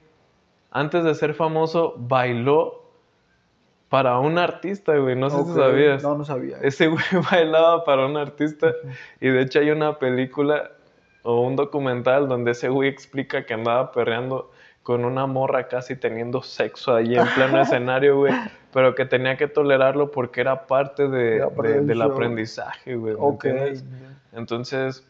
antes 0.72 1.04
de 1.04 1.16
ser 1.16 1.34
famoso, 1.34 1.96
bailó 1.98 2.83
para 3.94 4.18
un 4.18 4.40
artista, 4.40 4.98
güey. 4.98 5.16
No 5.16 5.30
sé 5.30 5.44
si 5.46 5.54
sabías. 5.54 6.02
No, 6.02 6.18
no 6.18 6.26
sabía. 6.26 6.58
Ese 6.64 6.88
güey 6.88 7.04
bailaba 7.32 7.84
para 7.86 8.08
un 8.08 8.18
artista 8.18 8.74
y 9.22 9.28
de 9.30 9.42
hecho 9.44 9.60
hay 9.60 9.70
una 9.70 10.00
película 10.00 10.72
o 11.22 11.42
un 11.42 11.56
documental 11.56 12.28
donde 12.28 12.52
ese 12.54 12.70
güey 12.70 12.90
explica 12.90 13.46
que 13.46 13.54
andaba 13.54 13.92
perreando 13.92 14.50
con 14.82 15.06
una 15.06 15.28
morra 15.28 15.68
casi 15.68 15.96
teniendo 15.96 16.42
sexo 16.42 16.96
ahí 16.96 17.14
en 17.16 17.28
pleno 17.36 17.62
escenario, 17.62 18.18
güey, 18.18 18.34
pero 18.74 18.96
que 18.96 19.06
tenía 19.06 19.38
que 19.38 19.48
tolerarlo 19.48 20.10
porque 20.10 20.42
era 20.42 20.66
parte, 20.66 21.08
de, 21.08 21.46
de- 21.62 21.82
del 21.82 22.02
aprendizaje, 22.02 22.96
güey. 22.96 23.14
¿me 23.14 23.20
Ok. 23.22 23.46
entiendes? 23.46 23.86
Entonces, 24.34 25.08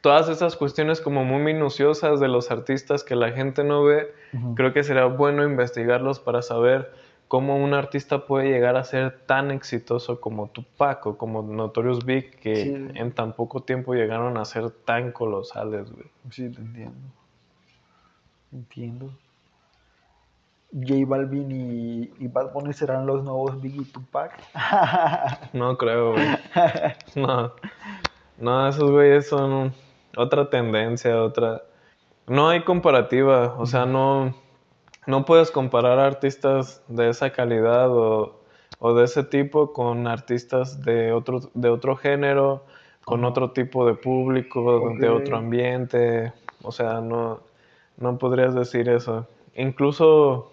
todas 0.00 0.28
esas 0.28 0.56
cuestiones 0.56 1.00
como 1.00 1.24
muy 1.24 1.40
minuciosas 1.40 2.18
de 2.18 2.26
los 2.26 2.50
artistas 2.50 3.04
que 3.04 3.14
la 3.14 3.30
gente 3.30 3.62
no 3.62 3.84
ve, 3.84 4.12
creo 4.56 4.72
que 4.72 4.82
sería 4.82 5.04
bueno 5.04 5.44
investigarlos 5.44 6.18
para 6.18 6.42
saber 6.42 7.03
cómo 7.28 7.56
un 7.56 7.74
artista 7.74 8.26
puede 8.26 8.48
llegar 8.50 8.76
a 8.76 8.84
ser 8.84 9.20
tan 9.26 9.50
exitoso 9.50 10.20
como 10.20 10.48
Tupac 10.48 11.06
o 11.06 11.16
como 11.18 11.42
Notorious 11.42 12.04
Big 12.04 12.36
que 12.38 12.54
Sí. 12.56 12.88
en 12.94 13.12
tan 13.12 13.32
poco 13.32 13.62
tiempo 13.62 13.94
llegaron 13.94 14.36
a 14.38 14.44
ser 14.44 14.70
tan 14.70 15.12
colosales, 15.12 15.90
güey. 15.90 16.06
Sí, 16.30 16.48
te 16.50 16.60
entiendo. 16.60 16.96
Entiendo. 18.52 19.10
J 20.72 20.94
Balvin 21.06 21.50
y, 21.52 22.12
y 22.18 22.26
Bad 22.28 22.52
Bunny 22.52 22.72
serán 22.72 23.06
los 23.06 23.22
nuevos 23.22 23.60
Biggie 23.60 23.82
y 23.82 23.84
Tupac. 23.84 24.32
No 25.52 25.76
creo, 25.78 26.12
güey. 26.12 26.26
No. 27.14 27.52
No, 28.38 28.68
esos 28.68 28.90
güeyes 28.90 29.28
son 29.28 29.72
otra 30.16 30.50
tendencia, 30.50 31.22
otra. 31.22 31.62
No 32.26 32.48
hay 32.48 32.64
comparativa. 32.64 33.54
O 33.58 33.66
sea, 33.66 33.86
no. 33.86 34.34
No 35.06 35.24
puedes 35.24 35.50
comparar 35.50 35.98
artistas 35.98 36.82
de 36.88 37.08
esa 37.10 37.30
calidad 37.30 37.90
o, 37.90 38.40
o 38.78 38.94
de 38.94 39.04
ese 39.04 39.22
tipo 39.24 39.72
con 39.72 40.06
artistas 40.06 40.82
de 40.82 41.12
otro, 41.12 41.40
de 41.54 41.68
otro 41.68 41.96
género, 41.96 42.64
con 43.04 43.24
otro 43.24 43.50
tipo 43.50 43.86
de 43.86 43.94
público, 43.94 44.94
de 44.98 45.08
otro 45.08 45.36
ambiente. 45.36 46.32
O 46.62 46.72
sea, 46.72 47.00
no, 47.00 47.40
no 47.98 48.16
podrías 48.18 48.54
decir 48.54 48.88
eso. 48.88 49.26
Incluso, 49.54 50.52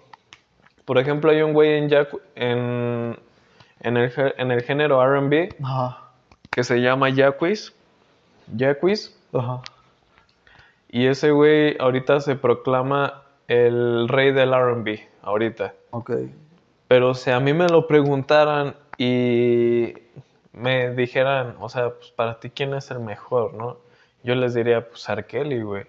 por 0.85 0.97
ejemplo, 0.97 1.31
hay 1.31 1.41
un 1.41 1.53
güey 1.53 1.77
en, 1.77 1.87
Jack- 1.89 2.19
en, 2.35 3.17
en, 3.79 3.97
el, 3.97 4.11
en 4.37 4.51
el 4.51 4.61
género 4.63 5.01
RB 5.05 5.55
que 6.51 6.63
se 6.65 6.81
llama. 6.81 7.09
Jacquis. 7.09 7.73
Ajá. 9.33 9.61
Y 10.89 11.07
ese 11.07 11.31
güey 11.31 11.77
ahorita 11.79 12.19
se 12.19 12.35
proclama 12.35 13.23
el 13.47 14.07
rey 14.07 14.31
del 14.31 14.51
RB. 14.53 14.99
Ahorita. 15.23 15.73
Ok. 15.91 16.11
Pero 16.87 17.13
si 17.13 17.31
a 17.31 17.39
mí 17.39 17.53
me 17.53 17.67
lo 17.69 17.87
preguntaran 17.87 18.75
y 18.97 19.93
me 20.53 20.91
dijeran, 20.91 21.55
o 21.59 21.69
sea, 21.69 21.91
pues 21.91 22.11
para 22.11 22.39
ti 22.39 22.49
quién 22.49 22.73
es 22.73 22.91
el 22.91 22.99
mejor, 22.99 23.53
¿no? 23.53 23.77
Yo 24.23 24.35
les 24.35 24.53
diría, 24.53 24.87
pues 24.87 25.07
R. 25.07 25.25
Kelly, 25.25 25.61
güey. 25.61 25.85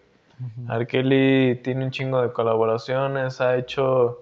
R. 0.71 0.87
Kelly 0.87 1.61
tiene 1.62 1.85
un 1.85 1.91
chingo 1.91 2.23
de 2.23 2.33
colaboraciones, 2.33 3.41
ha 3.41 3.57
hecho 3.57 4.21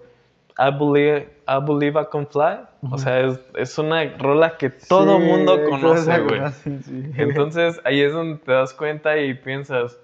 I 0.57 0.69
Believe 0.77 1.29
I, 1.47 1.63
Believe 1.65 1.99
I 2.01 2.05
Can 2.11 2.27
Fly. 2.27 2.59
O 2.91 2.97
sea, 2.97 3.19
es, 3.21 3.39
es 3.55 3.77
una 3.77 4.03
rola 4.17 4.57
que 4.57 4.69
todo 4.69 5.17
Sí, 5.19 5.23
mundo 5.23 5.59
conoce, 5.69 6.19
güey. 6.19 6.41
sí. 6.51 7.11
Entonces 7.17 7.79
ahí 7.85 8.01
es 8.01 8.11
donde 8.13 8.37
te 8.39 8.51
das 8.51 8.73
cuenta 8.73 9.17
y 9.17 9.33
piensas, 9.35 9.97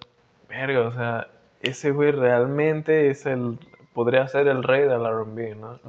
verga, 0.48 0.82
o 0.88 0.92
sea, 0.92 1.28
ese 1.62 1.92
güey 1.92 2.12
realmente 2.12 3.10
es 3.10 3.26
el, 3.26 3.58
podría 3.94 4.28
ser 4.28 4.48
el 4.48 4.64
rey 4.64 4.82
del 4.82 5.06
R&B, 5.06 5.56
¿no? 5.56 5.80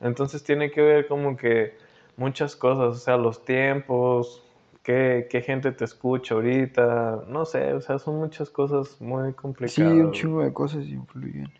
Entonces 0.00 0.42
tiene 0.44 0.70
que 0.70 0.82
ver 0.82 1.08
como 1.08 1.36
que 1.36 1.74
muchas 2.16 2.56
cosas, 2.56 2.96
o 2.96 2.98
sea, 2.98 3.16
los 3.16 3.44
tiempos, 3.44 4.42
qué, 4.82 5.26
qué 5.30 5.42
gente 5.42 5.72
te 5.72 5.84
escucha 5.84 6.34
ahorita, 6.34 7.24
no 7.28 7.44
sé, 7.44 7.72
o 7.72 7.80
sea, 7.80 7.98
son 7.98 8.18
muchas 8.18 8.50
cosas 8.50 9.00
muy 9.00 9.32
complicadas. 9.32 9.92
Sí, 9.92 10.00
un 10.00 10.12
chingo 10.12 10.42
de 10.42 10.52
cosas 10.52 10.84
influyen. 10.86 11.50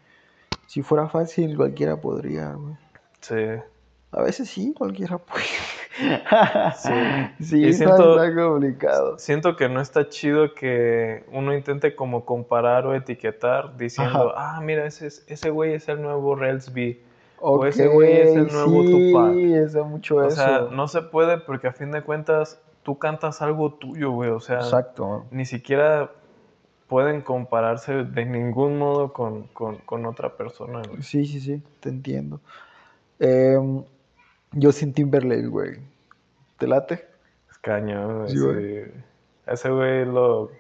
Si 0.67 0.83
fuera 0.83 1.09
fácil, 1.09 1.57
cualquiera 1.57 2.01
podría, 2.01 2.53
güey. 2.53 2.75
Sí. 3.21 3.61
A 4.13 4.23
veces 4.23 4.49
sí, 4.49 4.75
cualquiera 4.77 5.19
puede. 5.19 5.45
Sí. 6.77 6.91
Sí, 7.41 7.69
está, 7.69 7.85
siento- 7.97 8.23
está 8.25 8.35
complicado. 8.43 9.19
Siento 9.19 9.57
que 9.57 9.69
no 9.69 9.81
está 9.81 10.09
chido 10.09 10.55
que 10.55 11.25
uno 11.33 11.55
intente 11.55 11.95
como 11.97 12.25
comparar 12.25 12.87
o 12.87 12.95
etiquetar 12.95 13.77
diciendo, 13.77 14.33
ah, 14.37 14.61
mira, 14.63 14.87
ese, 14.87 15.07
es- 15.07 15.25
ese 15.29 15.51
güey 15.51 15.75
es 15.75 15.89
el 15.89 16.03
nuevo 16.03 16.35
Rels 16.35 16.73
B. 16.73 17.01
O 17.41 17.65
ese 17.67 17.89
güey 17.89 18.13
es 18.13 18.35
el 18.35 18.47
nuevo 18.53 18.83
sí, 18.83 19.13
Tupac. 19.13 19.87
mucho 19.87 20.17
O 20.17 20.25
eso. 20.25 20.37
sea, 20.37 20.69
no 20.71 20.89
se 20.89 21.03
puede 21.03 21.39
porque 21.39 21.69
a 21.69 21.73
fin 21.73 21.91
de 21.93 22.03
cuentas 22.03 22.61
tú 22.83 22.99
cantas 22.99 23.43
algo 23.43 23.75
tuyo, 23.75 24.11
güey. 24.13 24.31
O 24.31 24.41
sea, 24.41 24.57
Exacto. 24.59 25.25
ni 25.31 25.45
siquiera 25.45 26.11
pueden 26.89 27.21
compararse 27.21 28.05
de 28.05 28.25
ningún 28.25 28.79
modo 28.79 29.13
con, 29.13 29.45
con- 29.49 29.77
con 29.79 30.07
otra 30.07 30.37
persona, 30.37 30.81
güey. 30.89 31.03
Sí, 31.03 31.27
sí, 31.27 31.41
sí, 31.41 31.63
te 31.81 31.89
entiendo. 31.91 32.41
Em, 33.19 33.83
Justin 34.61 34.93
Timberlake, 34.93 35.47
güey. 35.49 35.79
¿Te 36.59 36.67
late? 36.67 37.07
Es 37.51 37.59
cañón, 37.59 38.19
güey. 38.21 38.31
Sí, 38.31 38.39
güey. 38.39 38.85
Ese 39.47 39.71
güey 39.71 40.05
lo, 40.05 40.51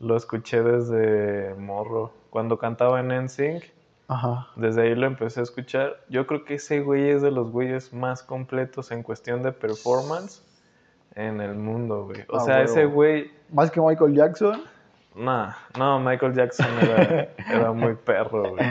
lo 0.00 0.16
escuché 0.16 0.62
desde 0.62 1.54
morro. 1.54 2.12
Cuando 2.30 2.58
cantaba 2.58 3.00
en 3.00 3.08
NSYNC, 3.24 3.64
Ajá. 4.08 4.48
desde 4.56 4.82
ahí 4.82 4.94
lo 4.94 5.06
empecé 5.06 5.40
a 5.40 5.42
escuchar. 5.44 5.96
Yo 6.08 6.26
creo 6.26 6.44
que 6.44 6.54
ese 6.54 6.80
güey 6.80 7.10
es 7.10 7.22
de 7.22 7.30
los 7.30 7.50
güeyes 7.50 7.92
más 7.92 8.22
completos 8.22 8.90
en 8.92 9.02
cuestión 9.02 9.42
de 9.42 9.52
performance 9.52 10.42
en 11.14 11.40
el 11.40 11.54
mundo, 11.54 12.06
güey. 12.06 12.22
O 12.28 12.36
Ah, 12.38 12.40
sea, 12.40 12.62
ese 12.62 12.86
güey... 12.86 13.30
Más 13.52 13.70
que 13.70 13.80
Michael 13.80 14.14
Jackson. 14.14 14.62
Nah, 15.14 15.52
no, 15.78 16.00
Michael 16.00 16.34
Jackson 16.34 16.66
era, 16.82 17.28
era 17.48 17.72
muy 17.72 17.94
perro, 18.04 18.50
güey. 18.50 18.64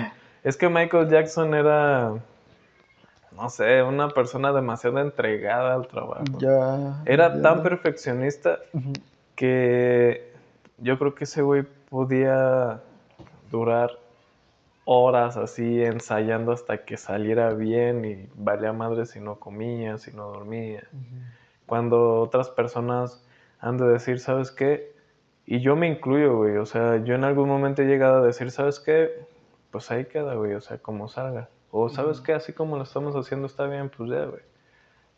Es 0.43 0.57
que 0.57 0.67
Michael 0.67 1.07
Jackson 1.09 1.53
era, 1.53 2.15
no 3.36 3.50
sé, 3.50 3.84
una 3.84 4.10
persona 4.10 4.52
demasiado 4.52 5.00
entregada 5.00 5.74
al 5.74 5.88
trabajo. 5.88 6.24
Ya. 6.39 7.02
Era 7.06 7.36
ya. 7.36 7.41
tan 7.41 7.63
perfeccionista 7.63 8.60
que 9.36 10.32
yo 10.78 10.98
creo 11.00 11.15
que 11.15 11.24
ese 11.24 11.41
güey 11.41 11.63
podía 11.89 12.82
durar 13.52 13.91
horas 14.86 15.38
así 15.38 15.82
ensayando 15.82 16.52
hasta 16.52 16.86
que 16.86 16.98
saliera 16.98 17.54
bien 17.54 18.06
y 18.06 18.30
valía 18.36 18.74
madre 18.74 19.06
si 19.06 19.19
no 19.19 19.36
comía, 19.39 19.98
si 19.98 20.12
no 20.12 20.32
dormía. 20.32 20.84
Cuando 21.65 22.19
otras 22.22 22.50
personas 22.50 23.24
han 23.60 23.78
de 23.78 23.88
decir, 23.88 24.19
¿sabes 24.19 24.52
qué? 24.52 24.91
Y 25.46 25.62
yo 25.62 25.76
me 25.76 25.88
incluyo, 25.88 26.38
güey. 26.38 26.58
O 26.58 26.65
sea, 26.65 26.98
yo 27.04 27.15
en 27.15 27.24
algún 27.24 27.48
momento 27.48 27.82
he 27.82 27.86
llegado 27.86 28.22
a 28.22 28.26
decir, 28.26 28.52
¿sabes 28.52 28.80
qué? 28.80 29.26
Pues 29.72 29.89
ahí 29.91 30.06
queda, 30.06 30.36
güey. 30.36 30.54
O 30.54 30.62
sea, 30.62 30.78
como 30.78 31.08
salga. 31.08 31.50
O 31.75 31.89
¿sabes 31.89 32.21
qué? 32.21 32.33
Así 32.33 32.53
como 32.53 32.77
lo 32.77 32.83
estamos 32.83 33.15
haciendo 33.15 33.47
está 33.47 33.65
bien, 33.65 33.89
pues 33.89 34.07
ya, 34.07 34.25
güey. 34.25 34.43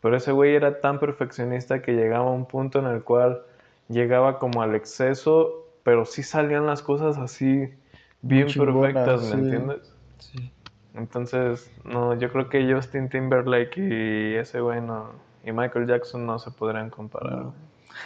Pero 0.00 0.16
ese 0.16 0.32
güey 0.32 0.54
era 0.54 0.80
tan 0.80 0.98
perfeccionista 0.98 1.82
que 1.82 1.92
llegaba 1.92 2.30
a 2.30 2.32
un 2.32 2.46
punto 2.46 2.78
en 2.78 2.86
el 2.86 3.04
cual 3.04 3.42
llegaba 3.88 4.38
como 4.38 4.62
al 4.62 4.74
exceso, 4.74 5.66
pero 5.82 6.06
sí 6.06 6.22
salían 6.22 6.64
las 6.64 6.80
cosas 6.80 7.18
así 7.18 7.68
bien 8.22 8.46
perfectas, 8.46 9.20
¿me 9.20 9.26
sí. 9.26 9.32
entiendes? 9.34 9.94
Sí. 10.18 10.52
Entonces, 10.94 11.70
no, 11.84 12.14
yo 12.18 12.32
creo 12.32 12.48
que 12.48 12.72
Justin 12.72 13.10
Timberlake 13.10 13.76
y 13.76 14.34
ese 14.36 14.60
güey 14.60 14.80
no, 14.80 15.10
y 15.44 15.52
Michael 15.52 15.86
Jackson 15.86 16.24
no 16.24 16.38
se 16.38 16.50
podrían 16.52 16.88
comparar. 16.88 17.32
No. 17.32 17.54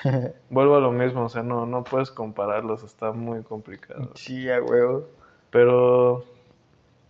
Vuelvo 0.51 0.77
a 0.77 0.81
lo 0.81 0.91
mismo, 0.91 1.27
o 1.27 1.29
sea, 1.29 1.45
no, 1.45 1.67
no 1.67 1.85
puedes 1.85 2.11
compararlos, 2.11 2.83
está 2.83 3.13
muy 3.13 3.45
complicado. 3.45 4.11
Sí, 4.17 4.51
a 4.51 4.61
huevo. 4.61 5.07
Pero, 5.51 6.25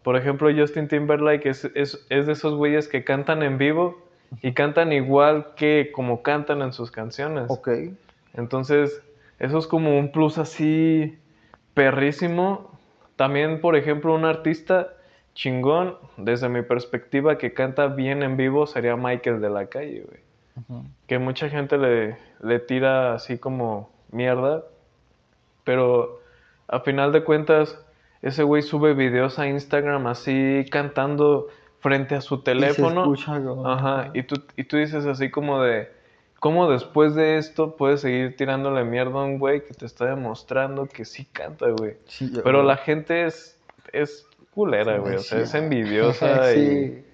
por 0.02 0.16
ejemplo, 0.16 0.50
Justin 0.54 0.88
Timberlake 0.88 1.48
es, 1.48 1.64
es, 1.74 2.04
es 2.08 2.26
de 2.26 2.32
esos 2.32 2.54
güeyes 2.54 2.88
que 2.88 3.04
cantan 3.04 3.42
en 3.42 3.58
vivo 3.58 3.98
y 4.42 4.52
cantan 4.52 4.92
igual 4.92 5.54
que 5.56 5.90
como 5.92 6.22
cantan 6.22 6.62
en 6.62 6.72
sus 6.72 6.90
canciones. 6.90 7.46
Ok. 7.48 7.68
Entonces, 8.34 9.02
eso 9.38 9.58
es 9.58 9.66
como 9.66 9.98
un 9.98 10.12
plus 10.12 10.38
así 10.38 11.18
perrísimo. 11.74 12.78
También, 13.16 13.60
por 13.60 13.76
ejemplo, 13.76 14.14
un 14.14 14.24
artista 14.24 14.94
chingón, 15.34 15.96
desde 16.16 16.48
mi 16.48 16.62
perspectiva, 16.62 17.38
que 17.38 17.52
canta 17.52 17.88
bien 17.88 18.22
en 18.22 18.36
vivo 18.36 18.66
sería 18.66 18.96
Michael 18.96 19.40
de 19.40 19.50
la 19.50 19.66
calle, 19.66 20.04
güey. 20.06 20.20
Que 21.06 21.18
mucha 21.18 21.48
gente 21.48 21.78
le, 21.78 22.16
le 22.42 22.58
tira 22.58 23.14
así 23.14 23.38
como 23.38 23.90
mierda. 24.10 24.64
Pero 25.64 26.20
a 26.68 26.80
final 26.80 27.12
de 27.12 27.24
cuentas, 27.24 27.78
ese 28.22 28.42
güey 28.42 28.62
sube 28.62 28.94
videos 28.94 29.38
a 29.38 29.46
Instagram 29.48 30.06
así 30.06 30.64
cantando 30.70 31.48
frente 31.80 32.14
a 32.14 32.20
su 32.20 32.34
Y 32.34 32.38
se 32.38 32.44
teléfono. 32.44 33.00
escucha 33.02 33.42
como- 33.42 33.66
Ajá, 33.68 34.10
y 34.14 34.22
tú, 34.24 34.36
y 34.56 34.64
tú 34.64 34.76
dices 34.76 35.06
así 35.06 35.30
como 35.30 35.62
de, 35.62 35.90
¿cómo 36.38 36.70
después 36.70 37.14
de 37.14 37.38
esto 37.38 37.76
puedes 37.76 38.02
seguir 38.02 38.36
tirándole 38.36 38.84
mierda 38.84 39.20
a 39.20 39.24
un 39.24 39.38
güey 39.38 39.64
que 39.64 39.72
te 39.74 39.86
está 39.86 40.06
demostrando 40.06 40.86
que 40.86 41.04
sí 41.06 41.24
canta, 41.24 41.68
güey? 41.70 41.96
Sí, 42.06 42.30
Pero 42.44 42.62
la 42.62 42.76
gente 42.76 43.24
es, 43.24 43.58
es 43.92 44.26
culera, 44.52 44.98
güey, 44.98 45.14
o 45.16 45.20
sea, 45.20 45.38
es 45.40 45.54
envidiosa 45.54 46.52
y, 46.54 46.56
sí. 46.56 47.04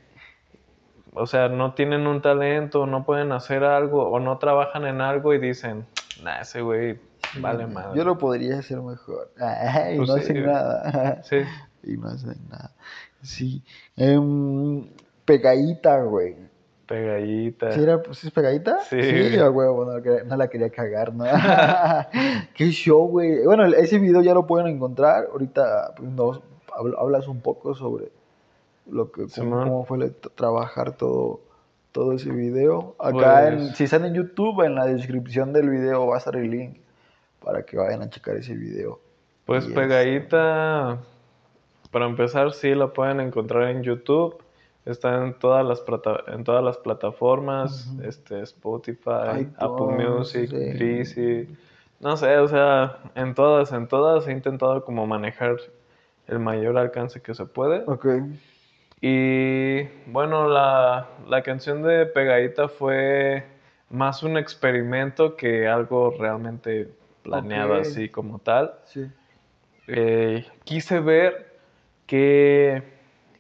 o 1.14 1.26
sea, 1.26 1.48
no 1.48 1.74
tienen 1.74 2.06
un 2.08 2.20
talento, 2.20 2.86
no 2.86 3.04
pueden 3.04 3.30
hacer 3.32 3.62
algo 3.62 4.08
o 4.08 4.18
no 4.18 4.38
trabajan 4.38 4.84
en 4.86 5.00
algo 5.00 5.32
y 5.34 5.38
dicen, 5.38 5.86
nah, 6.24 6.40
ese 6.40 6.60
güey 6.62 6.98
vale 7.40 7.66
madre. 7.66 7.96
Yo 7.98 8.04
lo 8.04 8.18
podría 8.18 8.58
hacer 8.58 8.80
mejor. 8.80 9.32
Ay, 9.40 9.96
Pues 9.96 10.08
no 10.08 10.14
sí, 10.16 10.20
hacen 10.20 10.36
güey. 10.42 10.46
nada. 10.46 11.22
Sí, 11.24 11.36
Y 11.82 11.96
no 11.96 12.08
hacen 12.08 12.36
nada. 12.50 12.72
Sí. 13.22 13.62
Em, 13.96 14.86
pegadita, 15.24 16.00
güey. 16.02 16.36
pegadita. 16.86 17.72
¿Sí, 17.72 17.82
era, 17.82 18.02
pues, 18.02 18.22
¿es 18.24 18.30
pegadita? 18.30 18.78
Sí. 18.88 19.00
Sí, 19.02 19.38
a 19.38 19.50
huevo, 19.50 19.84
no, 19.84 20.36
la 20.36 20.48
quería 20.48 20.70
cagar, 20.70 21.12
¿no? 21.14 21.24
Qué 22.54 22.70
show, 22.70 23.08
güey. 23.08 23.44
Bueno, 23.44 23.64
ese 23.66 23.98
video 23.98 24.22
ya 24.22 24.34
lo 24.34 24.46
pueden 24.46 24.68
encontrar. 24.68 25.26
Ahorita 25.32 25.94
pues, 25.96 26.08
nos 26.10 26.40
habl- 26.76 26.94
hablas 26.98 27.26
un 27.28 27.40
poco 27.40 27.74
sobre, 27.74 28.10
lo 28.90 29.10
que, 29.10 29.22
cómo, 29.22 29.28
Simón. 29.28 29.64
cómo 29.68 29.84
fue 29.84 30.10
trabajar 30.36 30.92
todo, 30.96 31.40
todo 31.92 32.12
ese 32.12 32.30
video. 32.30 32.94
Acá, 33.00 33.48
en, 33.48 33.56
Pues- 33.58 33.76
si 33.76 33.84
están 33.84 34.04
en 34.04 34.14
YouTube, 34.14 34.62
en 34.64 34.74
la 34.76 34.86
descripción 34.86 35.52
del 35.52 35.68
video 35.70 36.06
va 36.06 36.16
a 36.16 36.18
estar 36.18 36.36
el 36.36 36.50
link 36.50 36.76
para 37.46 37.62
que 37.64 37.76
vayan 37.76 38.02
a 38.02 38.11
checar 38.11 38.35
ese 38.37 38.54
video. 38.56 38.98
Pues 39.44 39.68
Y 39.68 39.72
pegadita, 39.72 40.98
para 41.92 42.06
empezar, 42.06 42.52
sí 42.52 42.74
la 42.74 42.88
pueden 42.88 43.20
encontrar 43.20 43.70
en 43.70 43.85
YouTube. 43.85 44.42
Está 44.85 45.22
en 45.24 45.32
todas 45.38 45.64
las 45.64 45.80
plata- 45.80 46.24
en 46.26 46.42
todas 46.42 46.64
las 46.64 46.76
plataformas, 46.76 47.88
este 48.02 48.40
Spotify, 48.42 49.48
Apple 49.59 49.87
Music, 49.96 50.50
sí. 50.50 50.72
Breezy. 50.72 51.56
No 52.00 52.16
sé, 52.16 52.37
o 52.38 52.48
sea, 52.48 52.98
en 53.14 53.32
todas, 53.32 53.70
en 53.72 53.87
todas 53.87 54.26
he 54.26 54.32
intentado 54.32 54.85
como 54.85 55.06
manejar 55.06 55.56
el 56.26 56.40
mayor 56.40 56.76
alcance 56.76 57.22
que 57.22 57.32
se 57.32 57.44
puede. 57.46 57.85
Ok. 57.87 58.06
Y 59.00 59.85
bueno, 60.06 60.48
la, 60.48 61.06
la 61.28 61.42
canción 61.42 61.82
de 61.85 62.06
Pegadita 62.06 62.66
fue 62.68 63.44
más 63.88 64.24
un 64.24 64.37
experimento 64.37 65.37
que 65.37 65.68
algo 65.68 66.12
realmente 66.18 66.88
planeado 67.26 67.74
así 67.74 68.08
como 68.08 68.38
tal. 68.38 68.74
Sí. 68.84 69.10
Eh, 69.88 70.46
quise 70.64 71.00
ver 71.00 71.58
qué, 72.06 72.82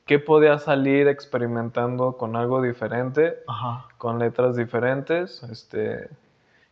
qué 0.04 0.18
podía 0.18 0.58
salir 0.58 1.08
experimentando 1.08 2.16
con 2.16 2.36
algo 2.36 2.62
diferente, 2.62 3.38
Ajá. 3.46 3.86
con 3.98 4.18
letras 4.18 4.56
diferentes. 4.56 5.42
Este, 5.44 6.08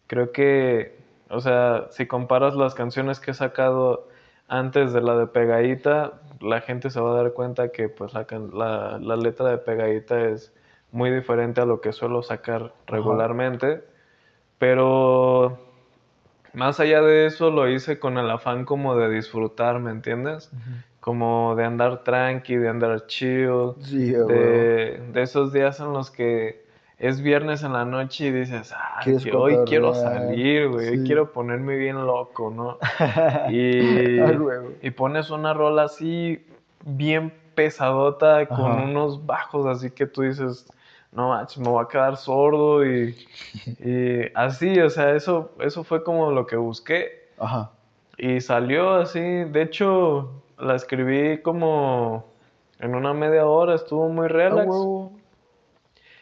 creo 0.06 0.32
que, 0.32 0.98
o 1.30 1.40
sea, 1.40 1.88
si 1.90 2.06
comparas 2.06 2.54
las 2.54 2.74
canciones 2.74 3.20
que 3.20 3.32
he 3.32 3.34
sacado 3.34 4.08
antes 4.48 4.92
de 4.92 5.00
la 5.00 5.16
de 5.16 5.26
Pegadita, 5.26 6.20
la 6.40 6.60
gente 6.60 6.90
se 6.90 7.00
va 7.00 7.12
a 7.12 7.22
dar 7.22 7.32
cuenta 7.32 7.68
que 7.68 7.88
pues 7.88 8.12
la, 8.12 8.98
la 9.00 9.16
letra 9.16 9.50
de 9.50 9.58
Pegadita 9.58 10.20
es 10.20 10.52
muy 10.92 11.10
diferente 11.10 11.60
a 11.60 11.64
lo 11.64 11.80
que 11.80 11.92
suelo 11.92 12.22
sacar 12.22 12.72
regularmente. 12.86 13.82
Pero 14.58 15.58
más 16.54 16.80
allá 16.80 17.02
de 17.02 17.26
eso 17.26 17.50
lo 17.50 17.68
hice 17.68 17.98
con 17.98 18.18
el 18.18 18.30
afán 18.30 18.64
como 18.64 18.96
de 18.96 19.08
disfrutar, 19.10 19.78
¿me 19.80 19.90
entiendes? 19.90 20.50
Como 21.00 21.54
de 21.56 21.64
andar 21.64 22.02
tranqui, 22.04 22.56
de 22.56 22.68
andar 22.68 23.06
chill, 23.06 23.46
huevo. 23.48 24.28
de, 24.28 25.02
de 25.12 25.22
esos 25.22 25.52
días 25.52 25.80
en 25.80 25.92
los 25.92 26.10
que 26.10 26.64
es 26.98 27.20
viernes 27.20 27.62
en 27.62 27.72
la 27.72 27.84
noche 27.84 28.26
y 28.26 28.30
dices, 28.32 28.72
ah, 28.72 29.00
que 29.04 29.32
hoy 29.34 29.56
quiero 29.66 29.88
cotorrear". 29.92 29.94
salir, 29.94 30.68
güey, 30.68 30.88
hoy 30.88 30.98
Sí. 30.98 31.04
quiero 31.04 31.32
ponerme 31.32 31.76
bien 31.76 32.06
loco, 32.06 32.50
¿no? 32.50 32.78
Y, 33.52 34.20
A 34.20 34.30
huevo. 34.32 34.70
y 34.80 34.90
pones 34.92 35.30
una 35.30 35.52
rola 35.52 35.84
así 35.84 36.46
bien 36.86 37.32
pesadota 37.54 38.46
con 38.46 38.72
Ajá. 38.72 38.82
unos 38.84 39.26
bajos 39.26 39.66
así 39.66 39.90
que 39.90 40.06
tú 40.06 40.22
dices, 40.22 40.66
no 41.14 41.28
manches, 41.28 41.58
me 41.58 41.68
voy 41.68 41.84
a 41.84 41.88
quedar 41.88 42.16
sordo 42.16 42.84
y, 42.84 43.16
y 43.80 44.20
así, 44.34 44.78
o 44.80 44.90
sea, 44.90 45.14
eso, 45.14 45.52
eso 45.60 45.84
fue 45.84 46.02
como 46.02 46.30
lo 46.30 46.46
que 46.46 46.56
busqué. 46.56 47.24
Ajá. 47.38 47.72
y 48.16 48.40
salió 48.40 48.94
así, 48.94 49.20
de 49.20 49.62
hecho 49.62 50.42
la 50.58 50.76
escribí 50.76 51.42
como 51.42 52.26
en 52.78 52.94
una 52.94 53.12
media 53.12 53.46
hora, 53.46 53.74
estuvo 53.74 54.08
muy 54.08 54.26
A 54.26 54.28
relax. 54.28 54.68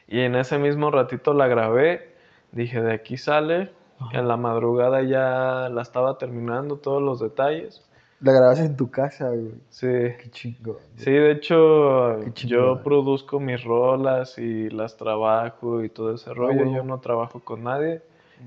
y 0.08 0.20
en 0.20 0.34
ese 0.36 0.58
mismo 0.58 0.90
ratito 0.90 1.34
la 1.34 1.48
grabé, 1.48 2.14
dije 2.52 2.80
de 2.80 2.94
aquí 2.94 3.16
sale, 3.16 3.72
en 4.12 4.26
la 4.26 4.36
madrugada 4.36 5.02
ya 5.02 5.68
la 5.70 5.82
estaba 5.82 6.18
terminando 6.18 6.76
todos 6.78 7.02
los 7.02 7.20
detalles, 7.20 7.86
La 8.22 8.32
grabas 8.32 8.60
en 8.60 8.76
tu 8.76 8.90
casa, 8.90 9.28
güey. 9.30 9.52
sí. 9.68 9.86
Qué 9.86 10.30
chingón. 10.30 10.76
Sí, 10.96 11.10
de 11.10 11.32
hecho, 11.32 12.22
yo 12.34 12.82
produzco 12.82 13.40
mis 13.40 13.62
rolas 13.64 14.38
y 14.38 14.70
las 14.70 14.96
trabajo 14.96 15.82
y 15.82 15.88
todo 15.88 16.14
ese 16.14 16.32
rollo. 16.32 16.64
Yo 16.72 16.84
no 16.84 17.00
trabajo 17.00 17.40
con 17.40 17.64
nadie. 17.64 18.00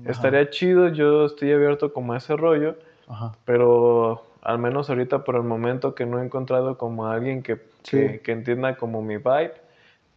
Estaría 0.06 0.48
chido, 0.50 0.88
yo 0.88 1.26
estoy 1.26 1.52
abierto 1.52 1.92
como 1.92 2.12
a 2.14 2.18
ese 2.18 2.36
rollo, 2.36 2.76
Ajá. 3.08 3.34
pero 3.44 4.24
al 4.42 4.58
menos 4.58 4.88
ahorita 4.90 5.24
por 5.24 5.36
el 5.36 5.42
momento 5.42 5.94
que 5.94 6.06
no 6.06 6.20
he 6.20 6.24
encontrado 6.24 6.76
como 6.78 7.06
a 7.06 7.14
alguien 7.14 7.42
que, 7.42 7.58
que 7.82 8.32
entienda 8.32 8.76
como 8.76 9.02
mi 9.02 9.16
vibe, 9.16 9.54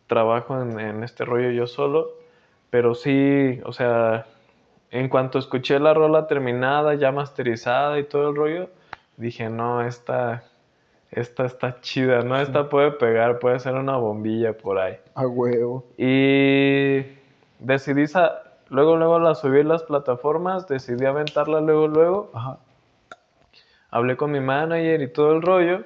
trabajo 0.08 0.62
en, 0.62 0.80
en 0.80 1.04
este 1.04 1.26
rollo 1.26 1.52
yo 1.52 1.68
solo. 1.68 2.12
Pero 2.70 2.94
sí, 2.94 3.60
o 3.66 3.74
sea, 3.74 4.26
en 4.92 5.10
cuanto 5.10 5.40
escuché 5.40 5.80
la 5.80 5.94
rola 5.94 6.28
terminada, 6.28 6.94
ya 6.96 7.12
masterizada 7.12 8.00
y 8.00 8.04
todo 8.04 8.30
el 8.30 8.36
rollo, 8.36 8.70
dije, 9.20 9.50
no, 9.50 9.82
esta, 9.82 10.44
esta 11.12 11.46
está 11.46 11.80
chida, 11.82 12.22
¿no? 12.22 12.40
Esta 12.40 12.70
puede 12.70 12.92
pegar, 12.92 13.40
puede 13.40 13.60
ser 13.60 13.76
una 13.76 13.98
bombilla 13.98 14.58
por 14.58 14.80
ahí. 14.80 14.98
A 15.16 15.28
huevo. 15.28 15.86
Y 15.98 17.06
decidí, 17.60 18.08
sa- 18.08 18.42
luego, 18.70 18.96
luego 18.98 19.20
la 19.20 19.36
subí 19.36 19.60
a 19.60 19.64
las 19.64 19.84
plataformas, 19.84 20.68
decidí 20.68 21.06
aventarla 21.06 21.62
luego, 21.62 21.88
luego. 21.88 22.32
Ajá. 22.34 22.58
Hablé 23.92 24.18
con 24.18 24.32
mi 24.32 24.40
manager 24.40 25.02
y 25.02 25.08
todo 25.12 25.34
el 25.34 25.42
rollo. 25.42 25.84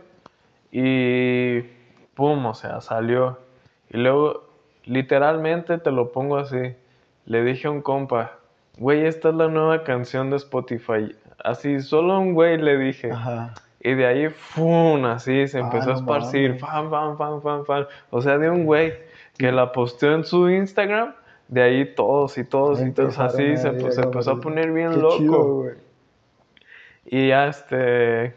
Y 0.72 1.62
pum, 2.16 2.46
o 2.46 2.54
sea, 2.54 2.82
salió. 2.82 3.40
Y 3.90 3.98
luego, 3.98 4.44
literalmente 4.86 5.78
te 5.78 5.92
lo 5.92 6.12
pongo 6.12 6.38
así. 6.38 6.76
Le 7.26 7.44
dije 7.44 7.68
a 7.68 7.72
un 7.72 7.82
compa, 7.82 8.40
güey, 8.78 9.06
esta 9.06 9.30
es 9.30 9.36
la 9.36 9.48
nueva 9.48 9.84
canción 9.84 10.30
de 10.30 10.38
Spotify. 10.38 11.16
Así, 11.44 11.80
solo 11.82 12.20
un 12.20 12.34
güey 12.34 12.58
le 12.58 12.78
dije. 12.78 13.12
Ajá. 13.12 13.54
Y 13.82 13.96
de 13.96 14.06
ahí, 14.06 14.30
¡fum! 14.30 15.04
Así 15.06 15.46
se 15.48 15.58
Ah, 15.58 15.62
empezó 15.62 15.92
a 15.92 15.96
esparcir. 15.96 16.58
Fan, 16.58 16.90
fan, 16.90 17.18
fan, 17.18 17.42
fan, 17.42 17.66
fan. 17.66 17.88
O 18.12 18.22
sea, 18.22 18.38
de 18.38 18.50
un 18.50 18.66
güey 18.66 18.94
que 19.38 19.52
la 19.52 19.72
posteó 19.74 20.14
en 20.14 20.24
su 20.24 20.50
Instagram. 20.50 21.14
De 21.50 21.62
ahí 21.62 21.94
todos 21.94 22.38
y 22.38 22.46
todos 22.46 22.82
y 22.82 22.92
todos 22.92 23.20
así. 23.20 23.58
Se, 23.58 23.92
se 23.92 24.02
empezó 24.02 24.32
a 24.32 24.40
poner 24.40 24.72
bien 24.72 24.92
Qué 24.92 24.98
loco. 24.98 25.18
chido. 25.18 25.66
Y 27.06 27.28
ya 27.28 27.48
este, 27.48 28.34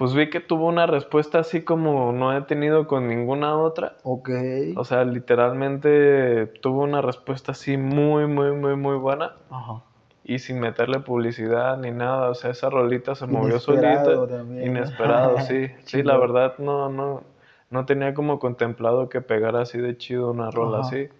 pues 0.00 0.14
vi 0.14 0.30
que 0.30 0.40
tuvo 0.40 0.66
una 0.66 0.86
respuesta 0.86 1.40
así 1.40 1.60
como 1.60 2.10
no 2.12 2.34
he 2.34 2.40
tenido 2.40 2.86
con 2.86 3.06
ninguna 3.06 3.54
otra. 3.58 3.98
Ok. 4.02 4.30
O 4.76 4.84
sea, 4.86 5.04
literalmente 5.04 6.46
tuvo 6.62 6.84
una 6.84 7.02
respuesta 7.02 7.52
así 7.52 7.76
muy, 7.76 8.26
muy, 8.26 8.52
muy, 8.52 8.76
muy 8.76 8.96
buena. 8.96 9.34
Ajá. 9.50 9.82
Y 10.24 10.38
sin 10.38 10.58
meterle 10.58 11.00
publicidad 11.00 11.76
ni 11.76 11.90
nada. 11.90 12.30
O 12.30 12.34
sea, 12.34 12.50
esa 12.50 12.70
rolita 12.70 13.14
se 13.14 13.26
movió 13.26 13.48
Inesperado 13.50 14.14
solita. 14.14 14.36
también. 14.38 14.66
Inesperado, 14.68 15.38
sí. 15.46 15.68
Sí, 15.84 16.02
la 16.02 16.16
verdad 16.16 16.54
no, 16.56 16.88
no, 16.88 17.22
no 17.68 17.84
tenía 17.84 18.14
como 18.14 18.38
contemplado 18.38 19.10
que 19.10 19.20
pegara 19.20 19.60
así 19.60 19.76
de 19.76 19.98
chido 19.98 20.30
una 20.30 20.50
rola 20.50 20.78
Ajá. 20.78 20.86
así. 20.88 21.10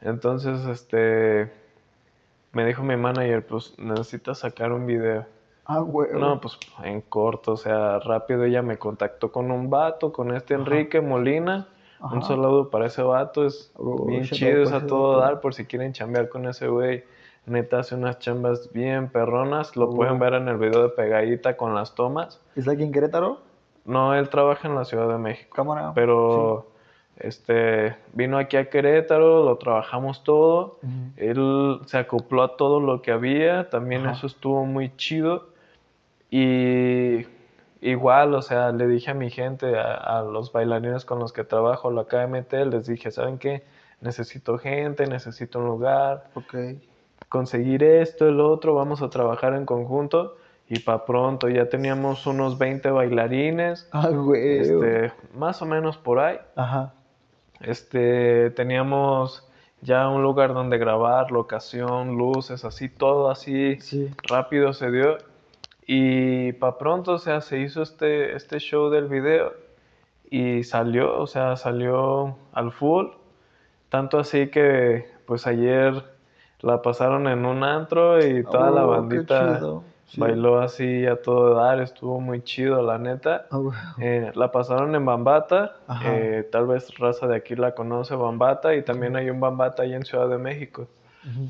Entonces, 0.00 0.64
este, 0.66 1.50
me 2.52 2.64
dijo 2.66 2.84
mi 2.84 2.96
manager, 2.96 3.44
pues 3.44 3.74
necesitas 3.80 4.38
sacar 4.38 4.70
un 4.70 4.86
video. 4.86 5.26
Ah, 5.64 5.80
huevo. 5.82 6.18
No, 6.18 6.40
pues 6.40 6.58
en 6.82 7.00
corto, 7.02 7.52
o 7.52 7.56
sea, 7.56 7.98
rápido 8.00 8.44
ella 8.44 8.62
me 8.62 8.78
contactó 8.78 9.30
con 9.30 9.50
un 9.50 9.70
vato, 9.70 10.12
con 10.12 10.34
este 10.34 10.54
Enrique 10.54 11.00
Molina. 11.00 11.68
Un 12.00 12.18
Ajá. 12.18 12.22
saludo 12.28 12.68
para 12.68 12.86
ese 12.86 13.00
vato, 13.02 13.46
es 13.46 13.70
Oh, 13.76 14.06
bien 14.06 14.24
chido, 14.24 14.62
es 14.64 14.72
a 14.72 14.86
todo 14.86 15.18
dar 15.20 15.40
por 15.40 15.54
si 15.54 15.64
quieren 15.66 15.92
chambear 15.92 16.28
con 16.28 16.46
ese 16.48 16.66
güey. 16.66 17.04
Neta 17.46 17.78
hace 17.80 17.94
unas 17.94 18.18
chambas 18.18 18.72
bien 18.72 19.08
perronas, 19.08 19.76
lo 19.76 19.86
Oh. 19.86 19.94
pueden 19.94 20.18
ver 20.18 20.34
en 20.34 20.48
el 20.48 20.56
video 20.58 20.82
de 20.82 20.88
pegadita 20.88 21.56
con 21.56 21.74
las 21.74 21.94
tomas. 21.94 22.40
¿Es 22.56 22.66
aquí 22.68 22.82
en 22.82 22.90
Querétaro? 22.92 23.38
No, 23.84 24.14
él 24.14 24.28
trabaja 24.30 24.66
en 24.68 24.74
la 24.74 24.84
Ciudad 24.84 25.08
de 25.08 25.18
México, 25.18 25.54
Cámara. 25.54 25.92
pero 25.94 26.66
este 27.18 27.96
vino 28.14 28.38
aquí 28.38 28.56
a 28.56 28.68
Querétaro, 28.68 29.44
lo 29.44 29.56
trabajamos 29.58 30.24
todo. 30.24 30.78
Ujú. 30.82 30.90
Él 31.16 31.80
se 31.86 31.98
acopló 31.98 32.42
a 32.42 32.56
todo 32.56 32.80
lo 32.80 33.00
que 33.02 33.12
había, 33.12 33.70
también 33.70 34.02
Ajá. 34.06 34.12
eso 34.16 34.26
estuvo 34.26 34.64
muy 34.64 34.94
chido. 34.96 35.51
Y 36.34 37.26
igual, 37.82 38.34
o 38.34 38.40
sea, 38.40 38.72
le 38.72 38.86
dije 38.86 39.10
a 39.10 39.14
mi 39.14 39.28
gente, 39.30 39.78
a, 39.78 39.92
a 39.96 40.22
los 40.22 40.50
bailarines 40.50 41.04
con 41.04 41.18
los 41.18 41.30
que 41.30 41.44
trabajo, 41.44 41.90
la 41.90 42.04
KMT, 42.06 42.54
les 42.70 42.86
dije, 42.86 43.10
¿saben 43.10 43.36
qué? 43.36 43.62
Necesito 44.00 44.56
gente, 44.56 45.06
necesito 45.06 45.58
un 45.58 45.66
lugar, 45.66 46.24
Ok. 46.34 46.54
conseguir 47.28 47.84
esto, 47.84 48.26
el 48.26 48.40
otro, 48.40 48.74
vamos 48.74 49.02
a 49.02 49.10
trabajar 49.10 49.52
en 49.54 49.66
conjunto. 49.66 50.36
Y 50.68 50.78
para 50.78 51.04
pronto 51.04 51.50
ya 51.50 51.68
teníamos 51.68 52.26
unos 52.26 52.56
20 52.56 52.90
bailarines, 52.90 53.86
Ah, 53.92 54.08
huevo. 54.08 54.32
este, 54.32 55.12
más 55.34 55.60
o 55.60 55.66
menos 55.66 55.98
por 55.98 56.18
ahí. 56.18 56.38
Ajá. 56.56 56.94
Este, 57.60 58.48
teníamos 58.52 59.46
ya 59.82 60.08
un 60.08 60.22
lugar 60.22 60.54
donde 60.54 60.78
grabar, 60.78 61.30
locación, 61.30 62.16
luces, 62.16 62.64
así, 62.64 62.88
todo 62.88 63.30
así 63.30 63.78
Sí. 63.80 64.10
rápido 64.22 64.72
se 64.72 64.90
dio. 64.90 65.18
Y 65.86 66.52
para 66.54 66.78
pronto, 66.78 67.12
o 67.14 67.18
sea, 67.18 67.40
se 67.40 67.60
hizo 67.60 67.82
este, 67.82 68.36
este 68.36 68.58
show 68.58 68.88
del 68.90 69.08
video 69.08 69.52
y 70.30 70.62
salió, 70.64 71.18
o 71.18 71.26
sea, 71.26 71.56
salió 71.56 72.36
al 72.52 72.72
full. 72.72 73.06
Tanto 73.88 74.18
así 74.18 74.48
que, 74.48 75.06
pues 75.26 75.46
ayer 75.46 76.04
la 76.60 76.80
pasaron 76.80 77.26
en 77.26 77.44
un 77.44 77.64
antro 77.64 78.24
y 78.24 78.44
toda 78.44 78.70
la 78.70 78.86
Oh, 78.86 78.90
bandita. 78.90 79.60
Bailó 80.16 80.60
así 80.60 81.06
a 81.06 81.22
todo 81.22 81.54
dar, 81.54 81.80
estuvo 81.80 82.20
muy 82.20 82.42
chido, 82.42 82.82
la 82.82 82.98
neta. 82.98 83.46
Ah. 83.50 83.94
Eh, 83.98 84.30
la 84.34 84.52
pasaron 84.52 84.94
en 84.94 85.06
Bambata, 85.06 85.76
eh, 86.04 86.46
tal 86.52 86.66
vez 86.66 86.96
raza 86.98 87.26
de 87.26 87.36
aquí 87.36 87.54
la 87.56 87.74
conoce, 87.74 88.14
Bambata, 88.14 88.74
y 88.74 88.82
también 88.82 89.16
hay 89.16 89.30
un 89.30 89.40
Bambata 89.40 89.84
ahí 89.84 89.94
en 89.94 90.04
Ciudad 90.04 90.28
de 90.28 90.36
México. 90.36 90.86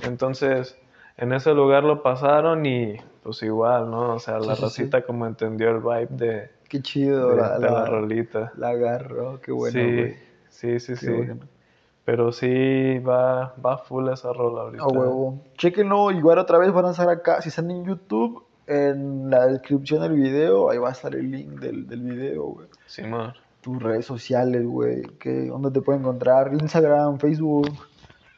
Entonces, 0.03 0.79
en 1.17 1.33
ese 1.33 1.55
lugar 1.55 1.83
lo 1.83 2.03
pasaron 2.03 2.65
y 2.65 2.99
pues 3.23 3.43
igual, 3.43 3.91
¿no? 3.91 4.15
O 4.15 4.19
sea, 4.19 4.35
la 4.39 4.41
Sí, 4.41 4.49
sí, 4.51 4.57
sí. 4.57 4.63
racita 4.63 5.03
como 5.03 5.27
entendió 5.27 5.71
el 5.71 5.79
vibe 5.81 6.09
de, 6.11 6.51
Qué 6.69 6.81
chido, 6.83 7.31
de- 7.31 7.37
la, 7.37 7.59
de 7.59 7.67
la 7.67 7.73
la, 7.73 7.87
rolita. 7.87 8.53
la 8.57 8.69
agarró, 8.71 9.41
qué 9.41 9.53
bueno, 9.53 9.79
sí, 9.79 9.95
güey. 9.97 10.17
sí, 10.49 10.81
sí, 10.81 10.93
Qué 10.95 10.97
sí. 10.97 11.11
bueno. 11.13 11.39
Pero 12.05 12.33
sí 12.33 12.99
va, 12.99 13.55
va 13.65 13.79
full 13.79 14.09
esa 14.09 14.33
rola 14.33 14.63
ahorita. 14.63 14.83
A 14.83 14.89
huevo. 14.89 15.39
Chequenlo, 15.57 16.11
igual 16.11 16.39
otra 16.39 16.59
vez 16.59 16.73
van 16.73 16.87
a 16.87 16.91
estar 16.91 17.09
acá. 17.09 17.41
Si 17.43 17.51
están 17.51 17.71
en 17.71 17.85
YouTube, 17.85 18.43
en 18.67 19.31
la 19.31 19.47
descripción 19.47 20.03
del 20.03 20.15
video, 20.15 20.69
ahí 20.71 20.79
va 20.79 20.89
a 20.89 20.93
estar 20.93 21.15
el 21.15 21.31
link 21.31 21.61
del, 21.61 21.87
del 21.87 22.01
video, 22.03 22.45
güey. 22.47 22.67
Simón. 22.87 23.33
Tus 23.61 23.81
redes 23.81 24.05
sociales, 24.05 24.67
güey. 24.67 25.03
¿Dónde 25.47 25.71
te 25.71 25.81
pueden 25.81 26.01
encontrar? 26.01 26.53
Instagram, 26.53 27.21
Facebook, 27.21 27.71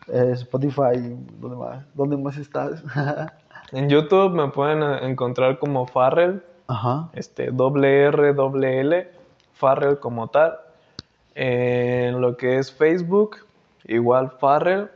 eh, 0.09 0.33
Spotify, 0.35 1.17
¿dónde 1.41 1.57
más? 1.57 1.87
¿Dónde 1.95 2.19
más 2.19 2.37
estás? 2.37 2.83
En 3.75 3.89
YouTube 3.89 4.33
me 4.33 4.49
pueden 4.49 4.83
eh, 4.85 4.99
encontrar 5.03 5.59
como 5.59 5.87
Farrell, 5.87 6.43
Ajá. 6.69 7.11
este, 7.13 7.51
doble 7.51 8.05
R, 8.05 8.33
doble 8.33 8.81
L, 8.81 9.11
Farrell 9.53 9.99
como 9.99 10.29
tal. 10.29 10.59
En 11.35 12.21
lo 12.21 12.37
que 12.37 12.59
es 12.59 12.73
Facebook, 12.73 13.39
igual 13.85 14.31
Farrell, 14.39 14.89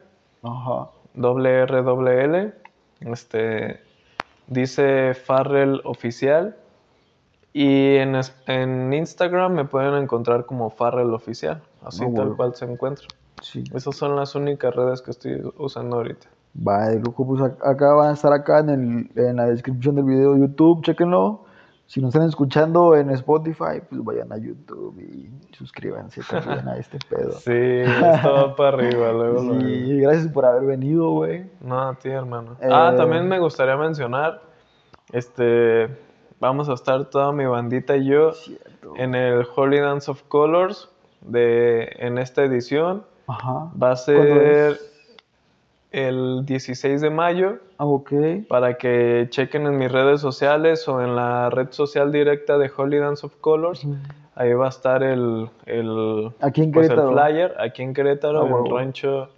Ajá. 0.44 0.90
doble 1.14 1.62
R, 1.62 1.82
doble 1.82 2.24
L. 2.24 2.54
Este, 3.00 3.80
dice 4.46 5.14
Farrell 5.14 5.80
Oficial. 5.82 6.56
Y 7.52 7.96
en, 7.96 8.14
en 8.46 8.92
Instagram 8.92 9.54
me 9.54 9.64
pueden 9.64 9.94
encontrar 9.94 10.46
como 10.46 10.70
Farrell 10.70 11.12
Oficial, 11.12 11.60
así 11.82 12.04
tal 12.14 12.36
cual 12.36 12.54
se 12.54 12.66
encuentra. 12.66 13.08
Sí. 13.42 13.64
Esas 13.74 13.96
son 13.96 14.14
las 14.14 14.36
únicas 14.36 14.72
redes 14.72 15.02
que 15.02 15.10
estoy 15.10 15.42
usando 15.56 15.96
ahorita. 15.96 16.28
Va, 16.66 16.88
de 16.88 16.98
lujo, 16.98 17.26
pues 17.26 17.40
ac- 17.40 17.58
acá 17.64 17.92
van 17.94 18.10
a 18.10 18.12
estar 18.14 18.32
acá 18.32 18.58
en, 18.60 18.70
el, 18.70 19.10
en 19.28 19.36
la 19.36 19.46
descripción 19.46 19.94
del 19.94 20.04
video 20.04 20.34
de 20.34 20.40
YouTube, 20.40 20.82
chequenlo. 20.82 21.44
Si 21.86 22.00
nos 22.02 22.12
están 22.14 22.28
escuchando 22.28 22.94
en 22.96 23.08
Spotify, 23.10 23.80
pues 23.88 24.04
vayan 24.04 24.30
a 24.32 24.36
YouTube 24.36 24.98
y 25.00 25.30
suscríbanse 25.54 26.20
también 26.28 26.68
a 26.68 26.76
este 26.76 26.98
pedo. 27.08 27.32
Sí, 27.32 27.52
esto 27.52 28.32
va 28.34 28.56
para 28.56 28.76
arriba, 28.76 29.12
luego, 29.12 29.42
luego. 29.42 29.60
Sí, 29.60 30.00
gracias 30.00 30.28
por 30.32 30.44
haber 30.44 30.64
venido, 30.64 31.10
güey. 31.12 31.46
No, 31.60 31.80
a 31.90 31.94
ti, 31.94 32.08
hermano. 32.10 32.56
Eh, 32.60 32.68
Ah, 32.70 32.92
también 32.96 33.26
me 33.28 33.38
gustaría 33.38 33.76
mencionar, 33.76 34.42
este, 35.12 35.88
vamos 36.40 36.68
a 36.68 36.74
estar 36.74 37.04
toda 37.06 37.32
mi 37.32 37.46
bandita 37.46 37.96
y 37.96 38.06
yo 38.06 38.32
Cierto. 38.32 38.94
en 38.96 39.14
el 39.14 39.46
Holy 39.56 39.78
Dance 39.80 40.10
of 40.10 40.22
Colors 40.24 40.90
de, 41.22 41.90
en 41.98 42.18
esta 42.18 42.42
edición. 42.44 43.04
Ajá. 43.26 43.70
Va 43.80 43.92
a 43.92 43.96
¿Cuándo 43.96 43.96
ser? 43.96 44.78
El 45.90 46.44
16 46.44 47.00
de 47.00 47.10
mayo 47.10 47.58
Ah, 47.78 47.86
para 48.48 48.76
que 48.76 49.26
chequen 49.30 49.66
en 49.66 49.78
mis 49.78 49.90
redes 49.90 50.20
sociales 50.20 50.86
o 50.88 51.00
en 51.02 51.14
la 51.16 51.48
red 51.50 51.68
social 51.70 52.10
directa 52.12 52.58
de 52.58 52.70
Holy 52.76 52.98
Dance 52.98 53.24
of 53.24 53.36
Colors. 53.40 53.86
Ahí 54.34 54.52
va 54.52 54.66
a 54.66 54.68
estar 54.68 55.02
el, 55.02 55.48
el, 55.66 56.30
Aquí 56.40 56.62
en 56.62 56.72
pues, 56.72 56.90
el 56.90 57.00
flyer, 57.00 57.54
aquí 57.58 57.82
en 57.82 57.94
Querétaro, 57.94 58.42
Ah, 58.42 58.46
en 58.46 58.52
huevo. 58.52 58.76
rancho 58.78 59.28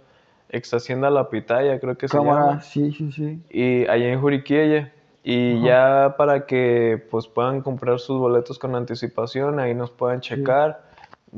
Ex 0.49 0.73
Hacienda 0.73 1.09
La 1.09 1.29
Pitaya, 1.29 1.79
creo 1.79 1.97
que 1.97 2.07
se 2.07 2.17
Cámara, 2.17 2.45
llama. 2.47 2.61
sí, 2.61 2.91
sí, 2.91 3.11
sí. 3.11 3.39
Y 3.49 3.87
allá 3.87 4.11
en 4.11 4.19
Juriquille. 4.19 4.91
Y 5.23 5.61
ya 5.61 6.15
para 6.17 6.47
que 6.47 7.03
pues 7.11 7.27
puedan 7.27 7.61
comprar 7.61 7.99
sus 7.99 8.19
boletos 8.19 8.57
con 8.57 8.75
anticipación, 8.75 9.59
ahí 9.59 9.75
nos 9.75 9.91
puedan 9.91 10.19
checar. 10.19 10.81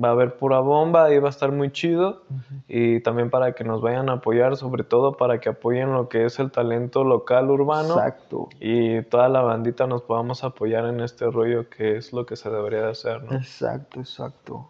Va 0.02 0.08
a 0.08 0.12
haber 0.12 0.38
pura 0.38 0.60
bomba, 0.60 1.06
ahí 1.06 1.20
va 1.20 1.28
a 1.28 1.30
estar 1.30 1.52
muy 1.52 1.72
chido. 1.72 2.24
Y 2.68 3.02
también 3.02 3.30
para 3.30 3.54
que 3.54 3.64
nos 3.64 3.82
vayan 3.82 4.10
a 4.10 4.14
apoyar, 4.14 4.58
sobre 4.58 4.84
todo 4.84 5.18
para 5.18 5.40
que 5.40 5.50
apoyen 5.50 5.94
lo 5.94 6.10
que 6.10 6.26
es 6.26 6.40
el 6.40 6.52
talento 6.52 7.04
local 7.04 7.52
urbano. 7.52 7.94
Exacto. 7.94 8.50
Y 8.60 9.04
toda 9.04 9.30
la 9.30 9.42
bandita 9.42 9.86
nos 9.86 10.02
podamos 10.02 10.44
apoyar 10.44 10.86
en 10.86 11.00
este 11.00 11.30
rollo 11.30 11.70
que 11.70 11.98
es 11.98 12.12
lo 12.12 12.26
que 12.26 12.36
se 12.36 12.50
debería 12.50 12.82
de 12.82 12.92
hacer, 12.92 13.24
¿no? 13.24 13.38
Exacto, 13.38 14.00
exacto. 14.00 14.70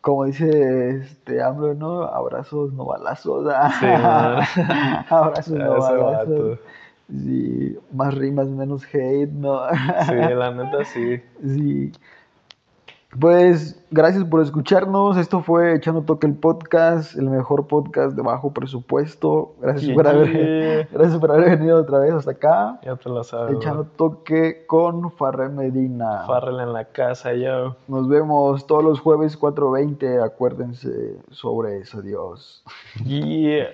Como 0.00 0.24
dice 0.24 1.02
este 1.02 1.42
AMLO, 1.42 1.74
¿no? 1.74 2.02
Abrazos, 2.04 2.72
no 2.72 2.84
balazos. 2.84 3.52
Sí. 3.80 3.86
Abrazos, 5.10 5.54
no 5.54 5.80
balazos. 5.80 6.58
Sí, 7.08 7.78
más 7.92 8.14
rimas, 8.14 8.48
menos 8.48 8.84
hate, 8.92 9.30
¿no? 9.30 9.68
Sí, 10.06 10.14
la 10.14 10.50
neta 10.54 10.84
sí. 10.84 11.20
Sí. 11.42 11.92
Pues 13.18 13.82
gracias 13.90 14.24
por 14.24 14.42
escucharnos. 14.42 15.16
Esto 15.16 15.40
fue 15.40 15.74
Echando 15.76 16.02
Toque 16.02 16.26
el 16.26 16.34
podcast, 16.34 17.16
el 17.16 17.30
mejor 17.30 17.66
podcast 17.66 18.14
de 18.16 18.22
bajo 18.22 18.52
presupuesto. 18.52 19.54
Gracias 19.60 19.92
por 19.94 20.06
haber, 20.06 20.26
Yeah. 20.32 20.88
gracias 20.92 21.18
por 21.18 21.30
haber 21.32 21.56
venido 21.58 21.78
otra 21.78 22.00
vez 22.00 22.12
hasta 22.12 22.32
acá. 22.32 22.78
Ya 22.82 22.96
te 22.96 23.08
lo 23.08 23.24
sabes. 23.24 23.56
Echando 23.56 23.84
bro. 23.84 23.92
Toque 23.96 24.66
con 24.66 25.10
Farrell 25.12 25.50
Medina. 25.52 26.24
Farrell 26.26 26.60
en 26.60 26.72
la 26.72 26.84
casa, 26.86 27.32
yo. 27.32 27.76
Nos 27.88 28.08
vemos 28.08 28.66
todos 28.66 28.84
los 28.84 29.00
jueves 29.00 29.38
4.20. 29.40 30.22
Acuérdense 30.22 31.16
sobre 31.30 31.78
eso. 31.78 32.00
Adiós. 32.00 32.62
Yeah. 33.04 33.68